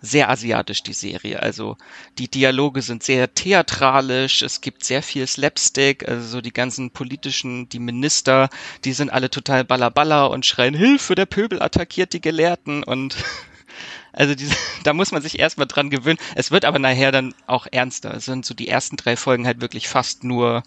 sehr 0.00 0.30
asiatisch, 0.30 0.82
die 0.82 0.92
Serie. 0.92 1.42
Also 1.42 1.76
die 2.18 2.28
Dialoge 2.28 2.82
sind 2.82 3.02
sehr 3.02 3.34
theatralisch, 3.34 4.42
es 4.42 4.60
gibt 4.60 4.84
sehr 4.84 5.02
viel 5.02 5.26
Slapstick, 5.26 6.08
also 6.08 6.26
so 6.26 6.40
die 6.40 6.52
ganzen 6.52 6.90
politischen, 6.90 7.68
die 7.68 7.78
Minister, 7.78 8.48
die 8.84 8.92
sind 8.92 9.10
alle 9.10 9.30
total 9.30 9.64
ballerballer 9.64 10.30
und 10.30 10.46
schreien, 10.46 10.74
Hilfe, 10.74 11.14
der 11.14 11.26
Pöbel 11.26 11.62
attackiert 11.62 12.12
die 12.12 12.20
Gelehrten 12.20 12.82
und 12.82 13.16
also 14.12 14.34
diese, 14.34 14.56
da 14.84 14.92
muss 14.94 15.12
man 15.12 15.22
sich 15.22 15.38
erstmal 15.38 15.66
dran 15.66 15.90
gewöhnen. 15.90 16.18
Es 16.34 16.50
wird 16.50 16.64
aber 16.64 16.78
nachher 16.78 17.12
dann 17.12 17.34
auch 17.46 17.66
ernster. 17.70 18.14
Es 18.14 18.24
sind 18.24 18.46
so 18.46 18.54
die 18.54 18.68
ersten 18.68 18.96
drei 18.96 19.16
Folgen 19.16 19.46
halt 19.46 19.60
wirklich 19.60 19.88
fast 19.88 20.24
nur 20.24 20.62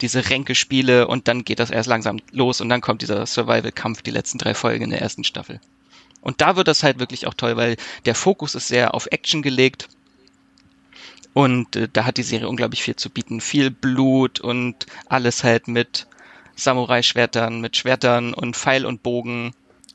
diese 0.00 0.30
Ränkespiele 0.30 1.08
und 1.08 1.28
dann 1.28 1.44
geht 1.44 1.58
das 1.58 1.70
erst 1.70 1.88
langsam 1.88 2.20
los 2.30 2.60
und 2.60 2.68
dann 2.68 2.80
kommt 2.80 3.02
dieser 3.02 3.26
Survival-Kampf, 3.26 4.02
die 4.02 4.10
letzten 4.12 4.38
drei 4.38 4.54
Folgen 4.54 4.84
in 4.84 4.90
der 4.90 5.02
ersten 5.02 5.24
Staffel. 5.24 5.60
Und 6.20 6.40
da 6.40 6.56
wird 6.56 6.68
das 6.68 6.82
halt 6.82 6.98
wirklich 6.98 7.26
auch 7.26 7.34
toll, 7.34 7.56
weil 7.56 7.76
der 8.04 8.14
Fokus 8.14 8.54
ist 8.54 8.68
sehr 8.68 8.94
auf 8.94 9.06
Action 9.10 9.42
gelegt. 9.42 9.88
Und 11.34 11.76
äh, 11.76 11.88
da 11.92 12.04
hat 12.04 12.16
die 12.16 12.22
Serie 12.22 12.48
unglaublich 12.48 12.82
viel 12.82 12.96
zu 12.96 13.10
bieten. 13.10 13.40
Viel 13.40 13.70
Blut 13.70 14.40
und 14.40 14.86
alles 15.06 15.44
halt 15.44 15.68
mit 15.68 16.06
Samurai-Schwertern, 16.56 17.60
mit 17.60 17.76
Schwertern 17.76 18.34
und 18.34 18.56
Pfeil 18.56 18.86
und 18.86 19.02
Bogen. 19.02 19.52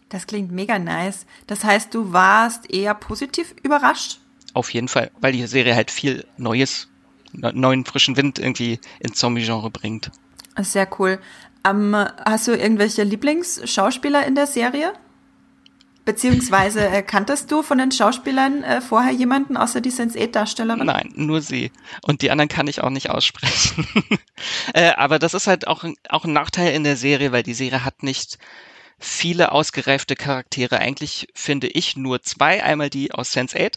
Das 0.10 0.28
klingt 0.28 0.52
mega 0.52 0.78
nice. 0.78 1.26
Das 1.48 1.64
heißt, 1.64 1.94
du 1.94 2.14
warst 2.14 2.70
eher 2.70 2.94
positiv 2.94 3.56
überrascht? 3.64 4.20
Auf 4.54 4.74
jeden 4.74 4.88
Fall, 4.88 5.12
weil 5.20 5.32
die 5.32 5.48
Serie 5.48 5.76
halt 5.76 5.92
viel 5.92 6.26
Neues, 6.38 6.90
neuen 7.34 7.86
frischen 7.86 8.18
Wind 8.18 8.38
irgendwie 8.38 8.80
ins 9.00 9.18
Zombie-Genre 9.18 9.72
bringt. 9.72 10.12
Sehr 10.60 10.88
cool. 11.00 11.20
Ähm, 11.66 11.96
hast 11.96 12.48
du 12.48 12.52
irgendwelche 12.52 13.04
Lieblingsschauspieler 13.04 14.26
in 14.26 14.36
der 14.36 14.48
Serie? 14.48 14.94
Beziehungsweise 16.04 16.88
äh, 16.88 17.04
kanntest 17.04 17.52
du 17.52 17.62
von 17.62 17.78
den 17.78 17.92
Schauspielern 17.92 18.64
äh, 18.64 18.82
vorher 18.82 19.12
jemanden 19.12 19.56
außer 19.56 19.82
die 19.82 19.92
Sense8-Darstellerin? 19.92 20.86
Nein, 20.86 21.12
nur 21.16 21.42
sie. 21.42 21.72
Und 22.02 22.24
die 22.24 22.32
anderen 22.32 22.50
kann 22.50 22.68
ich 22.68 22.82
auch 22.82 22.90
nicht 22.90 23.10
aussprechen. 23.10 23.88
äh, 24.74 24.92
aber 24.96 25.20
das 25.20 25.34
ist 25.36 25.48
halt 25.48 25.68
auch, 25.68 25.84
auch 26.10 26.26
ein 26.26 26.34
Nachteil 26.34 26.74
in 26.74 26.84
der 26.84 26.98
Serie, 26.98 27.32
weil 27.32 27.44
die 27.44 27.54
Serie 27.54 27.86
hat 27.86 28.02
nicht 28.02 28.40
viele 28.98 29.52
ausgereifte 29.52 30.16
Charaktere. 30.16 30.80
Eigentlich 30.80 31.28
finde 31.34 31.68
ich 31.68 31.98
nur 31.98 32.22
zwei. 32.22 32.64
Einmal 32.64 32.90
die 32.90 33.12
aus 33.12 33.36
Sense8, 33.36 33.74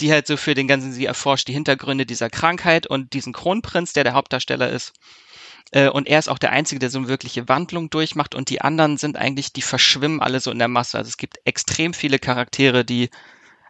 die 0.00 0.12
halt 0.12 0.26
so 0.26 0.36
für 0.36 0.54
den 0.54 0.68
ganzen, 0.68 0.92
sie 0.92 1.06
erforscht 1.06 1.48
die 1.48 1.52
Hintergründe 1.54 2.06
dieser 2.06 2.30
Krankheit 2.30 2.86
und 2.86 3.12
diesen 3.12 3.32
Kronprinz, 3.32 3.92
der 3.92 4.04
der 4.04 4.14
Hauptdarsteller 4.14 4.70
ist. 4.70 4.92
Äh, 5.72 5.88
und 5.88 6.08
er 6.08 6.18
ist 6.18 6.28
auch 6.28 6.38
der 6.38 6.52
Einzige, 6.52 6.78
der 6.78 6.90
so 6.90 6.98
eine 6.98 7.08
wirkliche 7.08 7.48
Wandlung 7.48 7.90
durchmacht 7.90 8.34
und 8.34 8.50
die 8.50 8.60
anderen 8.60 8.96
sind 8.96 9.16
eigentlich, 9.16 9.52
die 9.52 9.62
verschwimmen 9.62 10.20
alle 10.20 10.40
so 10.40 10.50
in 10.50 10.58
der 10.58 10.68
Masse. 10.68 10.98
Also 10.98 11.08
es 11.08 11.16
gibt 11.16 11.38
extrem 11.44 11.94
viele 11.94 12.18
Charaktere, 12.18 12.84
die 12.84 13.10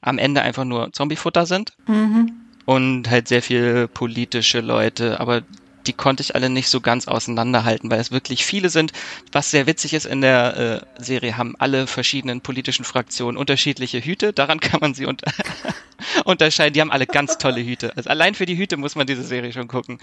am 0.00 0.18
Ende 0.18 0.42
einfach 0.42 0.64
nur 0.64 0.92
Zombiefutter 0.92 1.46
sind. 1.46 1.74
Mhm. 1.86 2.32
Und 2.66 3.10
halt 3.10 3.26
sehr 3.26 3.42
viele 3.42 3.88
politische 3.88 4.60
Leute, 4.60 5.18
aber 5.18 5.42
die 5.86 5.92
konnte 5.92 6.22
ich 6.22 6.34
alle 6.34 6.50
nicht 6.50 6.68
so 6.68 6.80
ganz 6.80 7.08
auseinanderhalten, 7.08 7.90
weil 7.90 8.00
es 8.00 8.12
wirklich 8.12 8.44
viele 8.44 8.68
sind. 8.68 8.92
Was 9.32 9.50
sehr 9.50 9.66
witzig 9.66 9.94
ist 9.94 10.04
in 10.04 10.20
der 10.20 10.84
äh, 10.98 11.02
Serie, 11.02 11.36
haben 11.36 11.56
alle 11.58 11.86
verschiedenen 11.86 12.42
politischen 12.42 12.84
Fraktionen 12.84 13.36
unterschiedliche 13.36 14.00
Hüte. 14.00 14.32
Daran 14.32 14.60
kann 14.60 14.80
man 14.80 14.94
sie 14.94 15.06
unter 15.06 15.32
unterscheiden. 16.24 16.74
Die 16.74 16.80
haben 16.80 16.92
alle 16.92 17.06
ganz 17.06 17.38
tolle 17.38 17.64
Hüte. 17.64 17.96
Also 17.96 18.10
allein 18.10 18.34
für 18.34 18.46
die 18.46 18.56
Hüte 18.56 18.76
muss 18.76 18.94
man 18.94 19.06
diese 19.06 19.22
Serie 19.22 19.52
schon 19.52 19.68
gucken. 19.68 19.98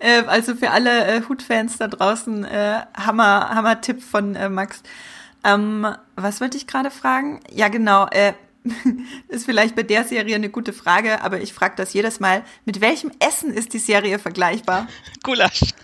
Äh, 0.00 0.24
also 0.26 0.54
für 0.54 0.70
alle 0.70 1.06
äh, 1.06 1.22
Hutfans 1.28 1.78
da 1.78 1.88
draußen, 1.88 2.44
äh, 2.44 2.80
Hammer, 2.94 3.50
Hammer 3.50 3.80
Tipp 3.80 4.02
von 4.02 4.34
äh, 4.34 4.48
Max. 4.48 4.82
Ähm, 5.44 5.86
was 6.16 6.40
wollte 6.40 6.56
ich 6.56 6.66
gerade 6.66 6.90
fragen? 6.90 7.40
Ja, 7.50 7.68
genau. 7.68 8.06
Äh, 8.08 8.34
ist 9.28 9.46
vielleicht 9.46 9.76
bei 9.76 9.82
der 9.82 10.04
Serie 10.04 10.34
eine 10.34 10.50
gute 10.50 10.72
Frage, 10.72 11.22
aber 11.22 11.40
ich 11.40 11.52
frage 11.52 11.76
das 11.76 11.92
jedes 11.92 12.20
Mal. 12.20 12.44
Mit 12.64 12.80
welchem 12.80 13.10
Essen 13.18 13.52
ist 13.52 13.72
die 13.72 13.78
Serie 13.78 14.18
vergleichbar? 14.18 14.88
Gulasch. 15.22 15.60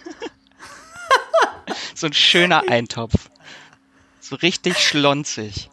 so 1.94 2.06
ein 2.06 2.12
schöner 2.12 2.68
Eintopf. 2.68 3.30
So 4.20 4.36
richtig 4.36 4.78
schlonzig. 4.78 5.70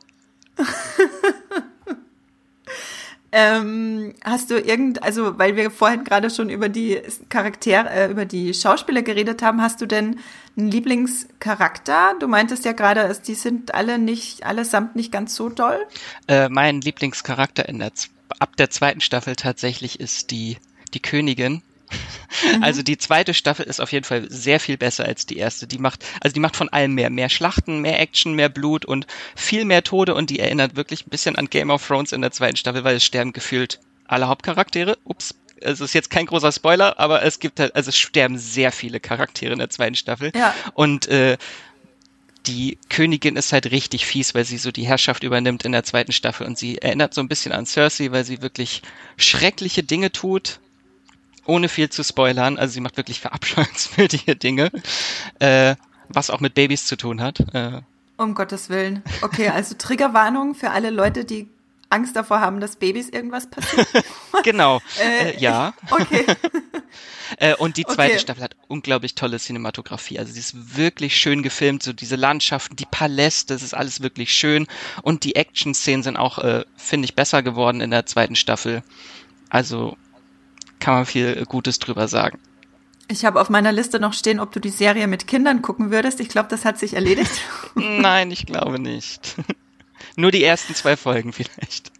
Ähm, 3.33 4.13
hast 4.23 4.51
du 4.51 4.59
irgend, 4.59 5.03
also 5.03 5.39
weil 5.39 5.55
wir 5.55 5.71
vorhin 5.71 6.03
gerade 6.03 6.29
schon 6.29 6.49
über 6.49 6.67
die 6.67 7.01
Charaktere, 7.29 7.89
äh, 7.89 8.11
über 8.11 8.25
die 8.25 8.53
Schauspieler 8.53 9.03
geredet 9.03 9.41
haben, 9.41 9.61
hast 9.61 9.79
du 9.79 9.85
denn 9.85 10.19
einen 10.57 10.69
Lieblingscharakter? 10.69 12.15
Du 12.19 12.27
meintest 12.27 12.65
ja 12.65 12.73
gerade, 12.73 13.15
die 13.25 13.35
sind 13.35 13.73
alle 13.73 13.99
nicht, 13.99 14.45
allesamt 14.45 14.97
nicht 14.97 15.13
ganz 15.13 15.35
so 15.35 15.49
toll. 15.49 15.79
Äh, 16.27 16.49
mein 16.49 16.81
Lieblingscharakter 16.81 17.69
in 17.69 17.79
der, 17.79 17.91
ab 18.39 18.57
der 18.57 18.69
zweiten 18.69 18.99
Staffel 18.99 19.37
tatsächlich 19.37 20.01
ist 20.01 20.31
die, 20.31 20.57
die 20.93 21.01
Königin. 21.01 21.61
Mhm. 22.55 22.63
Also 22.63 22.81
die 22.81 22.97
zweite 22.97 23.33
Staffel 23.33 23.65
ist 23.65 23.81
auf 23.81 23.91
jeden 23.91 24.05
Fall 24.05 24.29
sehr 24.29 24.59
viel 24.59 24.77
besser 24.77 25.05
als 25.05 25.25
die 25.25 25.37
erste. 25.37 25.67
Die 25.67 25.77
macht, 25.77 26.05
also 26.21 26.33
die 26.33 26.39
macht 26.39 26.55
von 26.55 26.69
allem 26.69 26.93
mehr. 26.93 27.09
Mehr 27.09 27.29
Schlachten, 27.29 27.79
mehr 27.79 27.99
Action, 27.99 28.33
mehr 28.33 28.49
Blut 28.49 28.85
und 28.85 29.07
viel 29.35 29.65
mehr 29.65 29.83
Tode 29.83 30.15
und 30.15 30.29
die 30.29 30.39
erinnert 30.39 30.75
wirklich 30.75 31.05
ein 31.05 31.09
bisschen 31.09 31.35
an 31.35 31.49
Game 31.49 31.69
of 31.69 31.85
Thrones 31.85 32.11
in 32.11 32.21
der 32.21 32.31
zweiten 32.31 32.57
Staffel, 32.57 32.83
weil 32.83 32.95
es 32.95 33.05
sterben 33.05 33.33
gefühlt 33.33 33.79
alle 34.07 34.27
Hauptcharaktere. 34.27 34.97
Ups, 35.03 35.35
es 35.61 35.79
ist 35.79 35.93
jetzt 35.93 36.09
kein 36.09 36.25
großer 36.25 36.51
Spoiler, 36.51 36.99
aber 36.99 37.23
es 37.23 37.39
gibt 37.39 37.59
halt, 37.59 37.75
also 37.75 37.89
es 37.89 37.97
sterben 37.97 38.37
sehr 38.37 38.71
viele 38.71 38.99
Charaktere 38.99 39.53
in 39.53 39.59
der 39.59 39.69
zweiten 39.69 39.95
Staffel. 39.95 40.31
Ja. 40.35 40.53
Und 40.73 41.07
äh, 41.07 41.37
die 42.47 42.79
Königin 42.89 43.35
ist 43.35 43.53
halt 43.53 43.71
richtig 43.71 44.05
fies, 44.05 44.33
weil 44.33 44.45
sie 44.45 44.57
so 44.57 44.71
die 44.71 44.87
Herrschaft 44.87 45.23
übernimmt 45.23 45.63
in 45.63 45.71
der 45.71 45.83
zweiten 45.83 46.11
Staffel 46.11 46.47
und 46.47 46.57
sie 46.57 46.79
erinnert 46.79 47.13
so 47.13 47.21
ein 47.21 47.27
bisschen 47.27 47.51
an 47.51 47.65
Cersei, 47.65 48.11
weil 48.11 48.25
sie 48.25 48.41
wirklich 48.41 48.81
schreckliche 49.17 49.83
Dinge 49.83 50.11
tut 50.11 50.59
ohne 51.45 51.69
viel 51.69 51.89
zu 51.89 52.03
spoilern. 52.03 52.57
Also 52.57 52.73
sie 52.73 52.81
macht 52.81 52.97
wirklich 52.97 53.19
verabscheuungswürdige 53.19 54.35
Dinge, 54.37 54.71
äh, 55.39 55.75
was 56.09 56.29
auch 56.29 56.39
mit 56.39 56.53
Babys 56.53 56.85
zu 56.85 56.95
tun 56.95 57.21
hat. 57.21 57.39
Äh. 57.53 57.81
Um 58.17 58.35
Gottes 58.35 58.69
Willen. 58.69 59.03
Okay, 59.21 59.49
also 59.49 59.75
Triggerwarnung 59.77 60.55
für 60.55 60.71
alle 60.71 60.89
Leute, 60.89 61.25
die 61.25 61.47
Angst 61.91 62.15
davor 62.15 62.39
haben, 62.39 62.59
dass 62.59 62.77
Babys 62.77 63.09
irgendwas 63.09 63.49
passiert. 63.49 63.87
genau. 64.43 64.81
äh, 64.99 65.31
äh, 65.31 65.39
ja. 65.39 65.73
Okay. 65.91 66.25
äh, 67.37 67.55
und 67.55 67.77
die 67.77 67.85
zweite 67.85 68.13
okay. 68.13 68.19
Staffel 68.19 68.43
hat 68.43 68.55
unglaublich 68.67 69.15
tolle 69.15 69.37
Cinematografie. 69.39 70.17
Also 70.17 70.31
sie 70.33 70.39
ist 70.39 70.77
wirklich 70.77 71.17
schön 71.17 71.43
gefilmt, 71.43 71.83
so 71.83 71.91
diese 71.93 72.15
Landschaften, 72.15 72.75
die 72.75 72.85
Paläste, 72.85 73.53
das 73.53 73.61
ist 73.61 73.73
alles 73.73 74.01
wirklich 74.01 74.33
schön. 74.33 74.67
Und 75.01 75.25
die 75.25 75.35
Action-Szenen 75.35 76.03
sind 76.03 76.17
auch, 76.17 76.39
äh, 76.39 76.63
finde 76.77 77.05
ich, 77.05 77.15
besser 77.15 77.43
geworden 77.43 77.81
in 77.81 77.91
der 77.91 78.05
zweiten 78.05 78.35
Staffel. 78.35 78.83
Also 79.49 79.97
kann 80.81 80.95
man 80.95 81.05
viel 81.05 81.45
Gutes 81.45 81.79
drüber 81.79 82.09
sagen. 82.09 82.39
Ich 83.07 83.25
habe 83.25 83.39
auf 83.41 83.49
meiner 83.49 83.71
Liste 83.71 83.99
noch 83.99 84.13
stehen, 84.13 84.39
ob 84.39 84.51
du 84.51 84.59
die 84.59 84.69
Serie 84.69 85.07
mit 85.07 85.27
Kindern 85.27 85.61
gucken 85.61 85.91
würdest. 85.91 86.19
Ich 86.19 86.29
glaube, 86.29 86.49
das 86.49 86.65
hat 86.65 86.79
sich 86.79 86.93
erledigt. 86.93 87.31
Nein, 87.75 88.31
ich 88.31 88.45
glaube 88.45 88.79
nicht. 88.79 89.35
Nur 90.15 90.31
die 90.31 90.43
ersten 90.43 90.75
zwei 90.75 90.97
Folgen 90.97 91.33
vielleicht. 91.33 91.91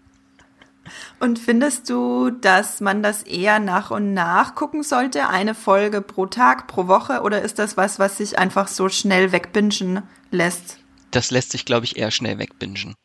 Und 1.19 1.37
findest 1.37 1.89
du, 1.89 2.31
dass 2.31 2.81
man 2.81 3.03
das 3.03 3.23
eher 3.23 3.59
nach 3.59 3.91
und 3.91 4.13
nach 4.13 4.55
gucken 4.55 4.83
sollte? 4.83 5.27
Eine 5.27 5.53
Folge 5.53 6.01
pro 6.01 6.25
Tag, 6.25 6.67
pro 6.67 6.87
Woche? 6.87 7.21
Oder 7.21 7.41
ist 7.41 7.59
das 7.59 7.77
was, 7.77 7.99
was 7.99 8.17
sich 8.17 8.39
einfach 8.39 8.67
so 8.67 8.89
schnell 8.89 9.31
wegbingen 9.31 10.03
lässt? 10.31 10.79
Das 11.11 11.29
lässt 11.29 11.51
sich, 11.51 11.65
glaube 11.65 11.85
ich, 11.85 11.97
eher 11.97 12.09
schnell 12.09 12.39
wegbingen 12.39 12.95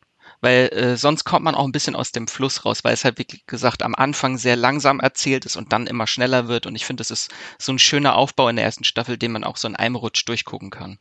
weil 0.41 0.69
äh, 0.69 0.97
sonst 0.97 1.23
kommt 1.23 1.43
man 1.43 1.55
auch 1.55 1.65
ein 1.65 1.71
bisschen 1.71 1.95
aus 1.95 2.11
dem 2.11 2.27
Fluss 2.27 2.65
raus, 2.65 2.83
weil 2.83 2.93
es 2.93 3.03
halt 3.03 3.17
wie 3.19 3.27
gesagt 3.47 3.83
am 3.83 3.95
Anfang 3.95 4.37
sehr 4.37 4.55
langsam 4.55 4.99
erzählt 4.99 5.45
ist 5.45 5.55
und 5.55 5.73
dann 5.73 5.87
immer 5.87 6.07
schneller 6.07 6.47
wird 6.47 6.65
und 6.65 6.75
ich 6.75 6.85
finde, 6.85 7.01
das 7.01 7.11
ist 7.11 7.31
so 7.57 7.71
ein 7.71 7.79
schöner 7.79 8.15
Aufbau 8.15 8.49
in 8.49 8.55
der 8.55 8.65
ersten 8.65 8.83
Staffel, 8.83 9.17
den 9.17 9.31
man 9.31 9.43
auch 9.43 9.57
so 9.57 9.67
in 9.67 9.75
einem 9.75 9.95
Rutsch 9.95 10.27
durchgucken 10.27 10.69
kann. 10.69 10.99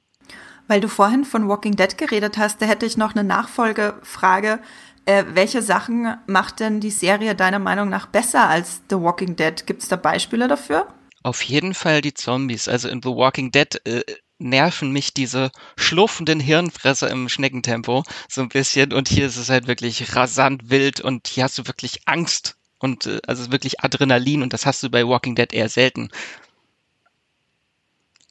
Weil 0.69 0.81
du 0.81 0.89
vorhin 0.89 1.25
von 1.25 1.49
Walking 1.49 1.77
Dead 1.77 1.97
geredet 1.97 2.39
hast, 2.39 2.61
da 2.61 2.67
hätte 2.67 2.87
ich 2.87 2.97
noch 2.97 3.15
eine 3.15 3.25
Nachfolgefrage. 3.25 4.59
Äh, 5.05 5.25
welche 5.35 5.63
Sachen 5.63 6.17
macht 6.27 6.59
denn 6.59 6.81
die 6.81 6.91
Serie 6.91 7.37
deiner 7.37 7.61
Meinung 7.61 7.89
nach 7.89 8.07
besser 8.07 8.49
als 8.49 8.83
The 8.91 8.97
Walking 8.97 9.37
Dead? 9.37 9.67
Gibt 9.67 9.83
es 9.83 9.89
da 9.89 9.95
Beispiele 9.95 10.49
dafür? 10.49 10.89
Auf 11.23 11.43
jeden 11.43 11.75
Fall 11.75 12.01
die 12.01 12.15
Zombies. 12.15 12.67
Also 12.67 12.89
in 12.89 13.01
The 13.03 13.11
Walking 13.11 13.53
Dead 13.53 13.81
äh, 13.87 14.03
nerven 14.39 14.91
mich 14.91 15.15
diese 15.15 15.51
schlurfenden 15.77 16.41
Hirnfresser 16.41 17.11
im 17.11 17.29
Schneckentempo 17.29 18.05
so 18.29 18.43
ein 18.43 18.49
bisschen. 18.49 18.93
Und 18.93 19.09
hier 19.09 19.27
ist 19.27 19.37
es 19.37 19.49
halt 19.49 19.67
wirklich 19.67 20.15
rasant 20.15 20.71
wild 20.71 21.01
und 21.01 21.27
hier 21.29 21.45
hast 21.45 21.59
du 21.59 21.67
wirklich 21.67 22.01
Angst 22.07 22.57
und 22.79 23.07
äh, 23.07 23.21
also 23.27 23.51
wirklich 23.53 23.81
Adrenalin 23.81 24.43
und 24.43 24.53
das 24.53 24.67
hast 24.67 24.83
du 24.83 24.91
bei 24.91 25.07
Walking 25.07 25.35
Dead 25.35 25.53
eher 25.53 25.69
selten. 25.69 26.11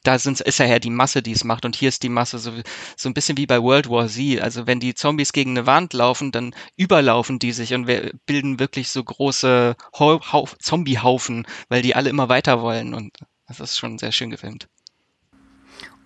Da 0.04 0.20
sind, 0.20 0.40
ist 0.40 0.58
ja 0.58 0.66
ja 0.66 0.78
die 0.78 0.90
Masse, 0.90 1.20
die 1.20 1.32
es 1.32 1.42
macht 1.42 1.64
und 1.64 1.74
hier 1.74 1.88
ist 1.88 2.04
die 2.04 2.08
Masse 2.08 2.38
so, 2.38 2.52
so 2.96 3.08
ein 3.08 3.14
bisschen 3.14 3.36
wie 3.36 3.46
bei 3.46 3.60
World 3.60 3.90
War 3.90 4.06
Z. 4.08 4.40
Also 4.40 4.68
wenn 4.68 4.78
die 4.78 4.94
Zombies 4.94 5.32
gegen 5.32 5.50
eine 5.50 5.66
Wand 5.66 5.94
laufen, 5.94 6.30
dann 6.30 6.54
überlaufen 6.76 7.40
die 7.40 7.50
sich 7.50 7.74
und 7.74 7.88
wir 7.88 8.12
bilden 8.24 8.60
wirklich 8.60 8.90
so 8.90 9.02
große 9.02 9.74
Zombie-Haufen, 10.60 11.46
weil 11.68 11.82
die 11.82 11.96
alle 11.96 12.10
immer 12.10 12.28
weiter 12.28 12.62
wollen 12.62 12.94
und 12.94 13.16
das 13.48 13.58
ist 13.58 13.78
schon 13.78 13.98
sehr 13.98 14.12
schön 14.12 14.30
gefilmt. 14.30 14.68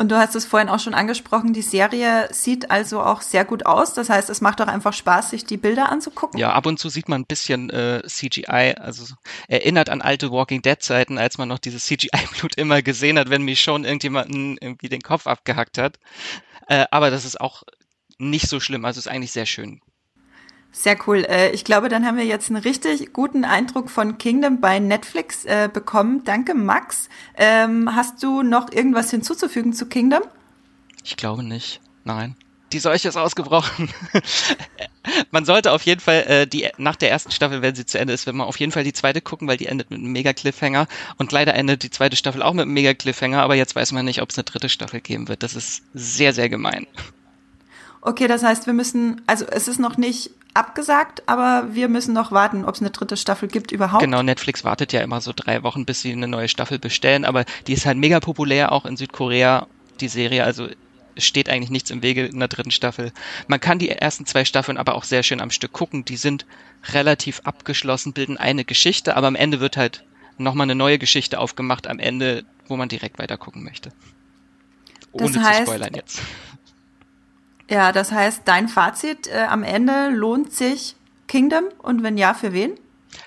Und 0.00 0.10
du 0.10 0.16
hast 0.16 0.34
es 0.34 0.46
vorhin 0.46 0.70
auch 0.70 0.78
schon 0.78 0.94
angesprochen, 0.94 1.52
die 1.52 1.60
Serie 1.60 2.26
sieht 2.32 2.70
also 2.70 3.02
auch 3.02 3.20
sehr 3.20 3.44
gut 3.44 3.66
aus. 3.66 3.92
Das 3.92 4.08
heißt, 4.08 4.30
es 4.30 4.40
macht 4.40 4.62
auch 4.62 4.66
einfach 4.66 4.94
Spaß, 4.94 5.28
sich 5.28 5.44
die 5.44 5.58
Bilder 5.58 5.90
anzugucken. 5.92 6.40
Ja, 6.40 6.52
ab 6.54 6.64
und 6.64 6.78
zu 6.78 6.88
sieht 6.88 7.10
man 7.10 7.20
ein 7.20 7.26
bisschen 7.26 7.68
äh, 7.68 8.00
CGI, 8.06 8.76
also 8.80 9.04
erinnert 9.46 9.90
an 9.90 10.00
alte 10.00 10.32
Walking 10.32 10.62
Dead 10.62 10.82
Zeiten, 10.82 11.18
als 11.18 11.36
man 11.36 11.48
noch 11.48 11.58
dieses 11.58 11.84
CGI-Blut 11.84 12.56
immer 12.56 12.80
gesehen 12.80 13.18
hat, 13.18 13.28
wenn 13.28 13.42
mich 13.42 13.60
schon 13.60 13.84
irgendjemanden 13.84 14.56
irgendwie 14.58 14.88
den 14.88 15.02
Kopf 15.02 15.26
abgehackt 15.26 15.76
hat. 15.76 15.98
Äh, 16.66 16.86
aber 16.90 17.10
das 17.10 17.26
ist 17.26 17.38
auch 17.38 17.62
nicht 18.16 18.48
so 18.48 18.58
schlimm, 18.58 18.86
also 18.86 19.00
ist 19.00 19.06
eigentlich 19.06 19.32
sehr 19.32 19.44
schön 19.44 19.82
sehr 20.72 20.96
cool. 21.06 21.26
Äh, 21.28 21.50
ich 21.50 21.64
glaube, 21.64 21.88
dann 21.88 22.06
haben 22.06 22.16
wir 22.16 22.24
jetzt 22.24 22.48
einen 22.50 22.62
richtig 22.62 23.12
guten 23.12 23.44
Eindruck 23.44 23.90
von 23.90 24.18
Kingdom 24.18 24.60
bei 24.60 24.78
Netflix 24.78 25.44
äh, 25.44 25.68
bekommen. 25.72 26.22
Danke, 26.24 26.54
Max. 26.54 27.08
Ähm, 27.36 27.94
hast 27.94 28.22
du 28.22 28.42
noch 28.42 28.72
irgendwas 28.72 29.10
hinzuzufügen 29.10 29.72
zu 29.72 29.86
Kingdom? 29.86 30.22
Ich 31.04 31.16
glaube 31.16 31.42
nicht. 31.42 31.80
Nein. 32.04 32.36
Die 32.72 32.78
Seuche 32.78 33.08
ist 33.08 33.16
ausgebrochen. 33.16 33.88
man 35.32 35.44
sollte 35.44 35.72
auf 35.72 35.82
jeden 35.82 36.00
Fall 36.00 36.22
äh, 36.28 36.46
die 36.46 36.68
nach 36.78 36.94
der 36.94 37.10
ersten 37.10 37.32
Staffel, 37.32 37.62
wenn 37.62 37.74
sie 37.74 37.84
zu 37.84 37.98
Ende 37.98 38.12
ist, 38.12 38.28
wenn 38.28 38.36
man 38.36 38.46
auf 38.46 38.60
jeden 38.60 38.70
Fall 38.70 38.84
die 38.84 38.92
zweite 38.92 39.20
gucken, 39.20 39.48
weil 39.48 39.56
die 39.56 39.66
endet 39.66 39.90
mit 39.90 39.98
einem 39.98 40.12
Mega 40.12 40.32
Cliffhanger 40.32 40.86
und 41.18 41.32
leider 41.32 41.54
endet 41.54 41.82
die 41.82 41.90
zweite 41.90 42.14
Staffel 42.16 42.42
auch 42.42 42.52
mit 42.52 42.62
einem 42.62 42.72
Mega 42.72 42.94
Cliffhanger, 42.94 43.42
aber 43.42 43.56
jetzt 43.56 43.74
weiß 43.74 43.90
man 43.90 44.04
nicht, 44.04 44.22
ob 44.22 44.30
es 44.30 44.38
eine 44.38 44.44
dritte 44.44 44.68
Staffel 44.68 45.00
geben 45.00 45.26
wird. 45.26 45.42
Das 45.42 45.56
ist 45.56 45.82
sehr 45.94 46.32
sehr 46.32 46.48
gemein. 46.48 46.86
Okay, 48.02 48.26
das 48.28 48.42
heißt, 48.42 48.66
wir 48.66 48.72
müssen, 48.72 49.20
also 49.26 49.44
es 49.46 49.68
ist 49.68 49.78
noch 49.78 49.96
nicht 49.96 50.30
abgesagt, 50.54 51.22
aber 51.26 51.68
wir 51.72 51.88
müssen 51.88 52.12
noch 52.12 52.32
warten, 52.32 52.64
ob 52.64 52.74
es 52.74 52.80
eine 52.80 52.90
dritte 52.90 53.16
Staffel 53.16 53.48
gibt 53.48 53.72
überhaupt. 53.72 54.02
Genau, 54.02 54.22
Netflix 54.22 54.64
wartet 54.64 54.92
ja 54.92 55.00
immer 55.00 55.20
so 55.20 55.32
drei 55.34 55.62
Wochen, 55.62 55.84
bis 55.84 56.00
sie 56.02 56.12
eine 56.12 56.26
neue 56.28 56.48
Staffel 56.48 56.78
bestellen, 56.78 57.24
aber 57.24 57.44
die 57.66 57.72
ist 57.74 57.86
halt 57.86 57.98
mega 57.98 58.20
populär 58.20 58.72
auch 58.72 58.84
in 58.84 58.96
Südkorea, 58.96 59.66
die 60.00 60.08
Serie, 60.08 60.44
also 60.44 60.68
es 61.14 61.24
steht 61.24 61.48
eigentlich 61.48 61.70
nichts 61.70 61.90
im 61.90 62.02
Wege 62.02 62.26
in 62.26 62.38
der 62.38 62.48
dritten 62.48 62.70
Staffel. 62.70 63.12
Man 63.46 63.60
kann 63.60 63.78
die 63.78 63.90
ersten 63.90 64.26
zwei 64.26 64.44
Staffeln 64.44 64.78
aber 64.78 64.94
auch 64.94 65.04
sehr 65.04 65.22
schön 65.22 65.40
am 65.40 65.50
Stück 65.50 65.72
gucken. 65.72 66.04
Die 66.04 66.16
sind 66.16 66.46
relativ 66.92 67.40
abgeschlossen, 67.44 68.12
bilden 68.12 68.36
eine 68.38 68.64
Geschichte, 68.64 69.16
aber 69.16 69.26
am 69.26 69.34
Ende 69.34 69.60
wird 69.60 69.76
halt 69.76 70.04
nochmal 70.38 70.64
eine 70.64 70.74
neue 70.74 70.98
Geschichte 70.98 71.38
aufgemacht 71.38 71.86
am 71.86 71.98
Ende, 71.98 72.44
wo 72.66 72.76
man 72.76 72.88
direkt 72.88 73.18
weiter 73.18 73.36
gucken 73.36 73.62
möchte. 73.62 73.92
Ohne 75.12 75.32
Das 75.32 75.42
heißt- 75.42 75.56
zu 75.56 75.62
spoilern 75.62 75.94
jetzt. 75.94 76.20
Ja, 77.70 77.92
das 77.92 78.10
heißt, 78.10 78.42
dein 78.46 78.68
Fazit 78.68 79.28
äh, 79.28 79.46
am 79.48 79.62
Ende 79.62 80.10
lohnt 80.10 80.52
sich 80.52 80.96
Kingdom 81.28 81.66
und 81.78 82.02
wenn 82.02 82.18
ja, 82.18 82.34
für 82.34 82.52
wen? 82.52 82.74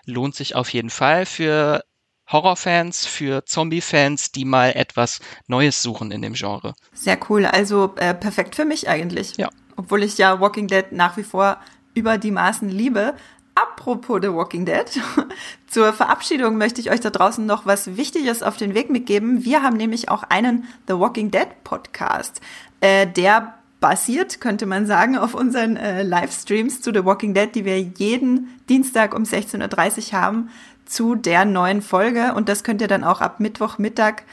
Lohnt 0.06 0.36
sich 0.36 0.56
auf 0.56 0.68
jeden 0.70 0.90
Fall 0.90 1.26
für 1.26 1.82
Horrorfans, 2.30 3.06
für 3.06 3.46
Zombie-Fans, 3.46 4.34
die 4.34 4.44
mal 4.44 4.72
etwas 4.72 5.22
Neues 5.48 5.82
suchen 5.82 6.12
in 6.12 6.22
dem 6.22 6.34
Genre. 6.34 6.76
Sehr 6.94 7.18
cool, 7.30 7.46
also 7.46 7.94
äh, 7.96 8.14
perfekt 8.14 8.56
für 8.56 8.66
mich 8.66 8.90
eigentlich. 8.90 9.38
Ja. 9.38 9.50
Obwohl 9.78 10.04
ich 10.04 10.18
ja 10.18 10.42
Walking 10.42 10.68
Dead 10.68 10.92
nach 10.92 11.16
wie 11.16 11.24
vor 11.24 11.58
über 11.94 12.18
die 12.18 12.32
Maßen 12.32 12.68
liebe. 12.68 13.14
Apropos 13.56 14.20
The 14.22 14.34
Walking 14.34 14.66
Dead, 14.66 14.86
zur 15.68 15.94
Verabschiedung 15.94 16.58
möchte 16.58 16.82
ich 16.82 16.92
euch 16.92 17.00
da 17.00 17.12
draußen 17.12 17.46
noch 17.46 17.66
was 17.66 17.96
Wichtiges 17.96 18.44
auf 18.44 18.58
den 18.58 18.74
Weg 18.74 18.90
mitgeben. 18.90 19.46
Wir 19.46 19.62
haben 19.62 19.78
nämlich 19.78 20.10
auch 20.10 20.24
einen 20.24 20.68
The 20.88 20.96
Walking 20.96 21.32
Dead 21.32 21.48
Podcast, 21.64 22.42
äh, 22.82 23.06
der 23.06 23.54
basiert, 23.84 24.40
könnte 24.40 24.66
man 24.66 24.86
sagen, 24.86 25.18
auf 25.18 25.34
unseren 25.34 25.76
äh, 25.76 26.04
Livestreams 26.04 26.80
zu 26.80 26.94
The 26.94 27.04
Walking 27.04 27.34
Dead, 27.34 27.54
die 27.54 27.66
wir 27.66 27.82
jeden 27.82 28.58
Dienstag 28.70 29.14
um 29.14 29.24
16.30 29.24 30.14
Uhr 30.14 30.22
haben 30.22 30.50
zu 30.86 31.16
der 31.16 31.44
neuen 31.44 31.82
Folge. 31.82 32.34
Und 32.34 32.48
das 32.48 32.64
könnt 32.64 32.80
ihr 32.80 32.88
dann 32.88 33.04
auch 33.04 33.20
ab 33.20 33.42
Mittwochmittag 33.42 34.24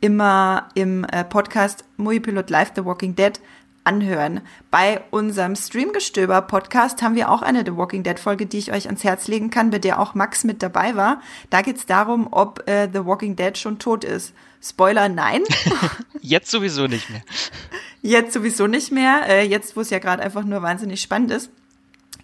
immer 0.00 0.68
im 0.74 1.02
äh, 1.02 1.24
Podcast 1.24 1.82
Muipilot 1.96 2.50
Live 2.50 2.70
The 2.76 2.84
Walking 2.84 3.16
Dead 3.16 3.40
anhören. 3.90 4.40
Bei 4.70 5.00
unserem 5.10 5.56
Streamgestöber 5.56 6.42
Podcast 6.42 7.02
haben 7.02 7.16
wir 7.16 7.28
auch 7.28 7.42
eine 7.42 7.64
The 7.64 7.76
Walking 7.76 8.04
Dead 8.04 8.20
Folge, 8.20 8.46
die 8.46 8.58
ich 8.58 8.70
euch 8.70 8.86
ans 8.86 9.02
Herz 9.02 9.26
legen 9.26 9.50
kann, 9.50 9.70
bei 9.70 9.80
der 9.80 9.98
auch 9.98 10.14
Max 10.14 10.44
mit 10.44 10.62
dabei 10.62 10.94
war. 10.94 11.20
Da 11.50 11.60
geht's 11.60 11.86
darum, 11.86 12.28
ob 12.30 12.68
äh, 12.68 12.88
The 12.92 13.04
Walking 13.04 13.34
Dead 13.34 13.58
schon 13.58 13.80
tot 13.80 14.04
ist. 14.04 14.32
Spoiler, 14.62 15.08
nein. 15.08 15.42
Jetzt 16.20 16.52
sowieso 16.52 16.86
nicht 16.86 17.10
mehr. 17.10 17.22
Jetzt 18.00 18.32
sowieso 18.32 18.68
nicht 18.68 18.92
mehr. 18.92 19.22
Äh, 19.28 19.46
jetzt, 19.48 19.76
wo 19.76 19.80
es 19.80 19.90
ja 19.90 19.98
gerade 19.98 20.22
einfach 20.22 20.44
nur 20.44 20.62
wahnsinnig 20.62 21.00
spannend 21.00 21.32
ist. 21.32 21.50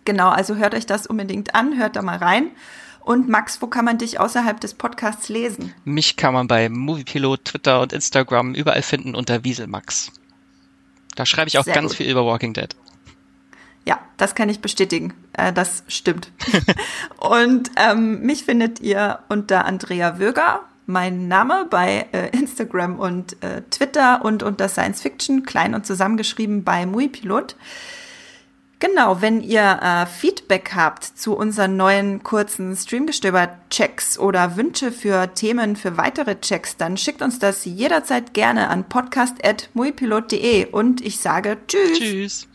Genau, 0.05 0.29
also 0.29 0.55
hört 0.55 0.75
euch 0.75 0.87
das 0.87 1.09
unbedingt 1.09 1.57
an, 1.57 1.77
hört 1.77 1.97
da 1.97 2.03
mal 2.03 2.19
rein. 2.19 2.53
Und 3.01 3.29
Max, 3.29 3.61
wo 3.61 3.67
kann 3.67 3.85
man 3.85 3.99
dich 3.99 4.21
außerhalb 4.21 4.61
des 4.61 4.75
Podcasts 4.75 5.29
lesen? 5.29 5.75
Mich 5.85 6.17
kann 6.17 6.33
man 6.33 6.47
bei 6.47 6.69
Moviepilot, 6.69 7.45
Twitter 7.45 7.81
und 7.81 7.93
Instagram 7.93 8.55
überall 8.55 8.83
finden 8.83 9.17
unter 9.17 9.43
Wieselmax. 9.43 10.13
Da 11.17 11.27
schreibe 11.27 11.49
ich 11.49 11.59
auch 11.59 11.65
Sehr 11.65 11.75
ganz 11.75 11.89
gut. 11.89 11.97
viel 11.97 12.11
über 12.11 12.25
Walking 12.25 12.53
Dead. 12.53 12.69
Ja, 13.85 13.99
das 14.17 14.35
kann 14.35 14.49
ich 14.49 14.61
bestätigen. 14.61 15.15
Äh, 15.33 15.53
das 15.53 15.83
stimmt. 15.89 16.31
und 17.19 17.71
ähm, 17.77 18.21
mich 18.21 18.45
findet 18.45 18.81
ihr 18.81 19.21
unter 19.29 19.65
Andrea 19.65 20.19
Wöger, 20.19 20.61
mein 20.87 21.27
Name 21.29 21.67
bei 21.69 22.07
äh, 22.13 22.29
Instagram 22.31 22.99
und 22.99 23.43
äh, 23.43 23.63
Twitter 23.71 24.25
und 24.25 24.43
unter 24.43 24.69
Science 24.69 25.03
Fiction, 25.03 25.45
klein 25.45 25.75
und 25.75 25.87
zusammengeschrieben 25.87 26.63
bei 26.63 26.87
Muipilot. 26.87 27.57
Genau, 28.79 29.23
wenn 29.23 29.41
ihr 29.41 29.81
äh, 29.83 30.05
Feedback 30.05 30.73
habt 30.75 31.05
zu 31.05 31.35
unseren 31.35 31.77
neuen 31.79 32.23
kurzen 32.23 32.77
Streamgestöber-Checks 32.77 34.19
oder 34.19 34.57
Wünsche 34.57 34.93
für 34.93 35.33
Themen 35.33 35.77
für 35.77 35.97
weitere 35.97 36.39
Checks, 36.41 36.77
dann 36.77 36.99
schickt 36.99 37.23
uns 37.23 37.39
das 37.39 37.65
jederzeit 37.65 38.35
gerne 38.35 38.69
an 38.69 38.85
podcast.muipilot.de 38.85 40.67
und 40.73 41.01
ich 41.01 41.19
sage 41.21 41.57
Tschüss. 41.67 41.99
Tschüss. 41.99 42.49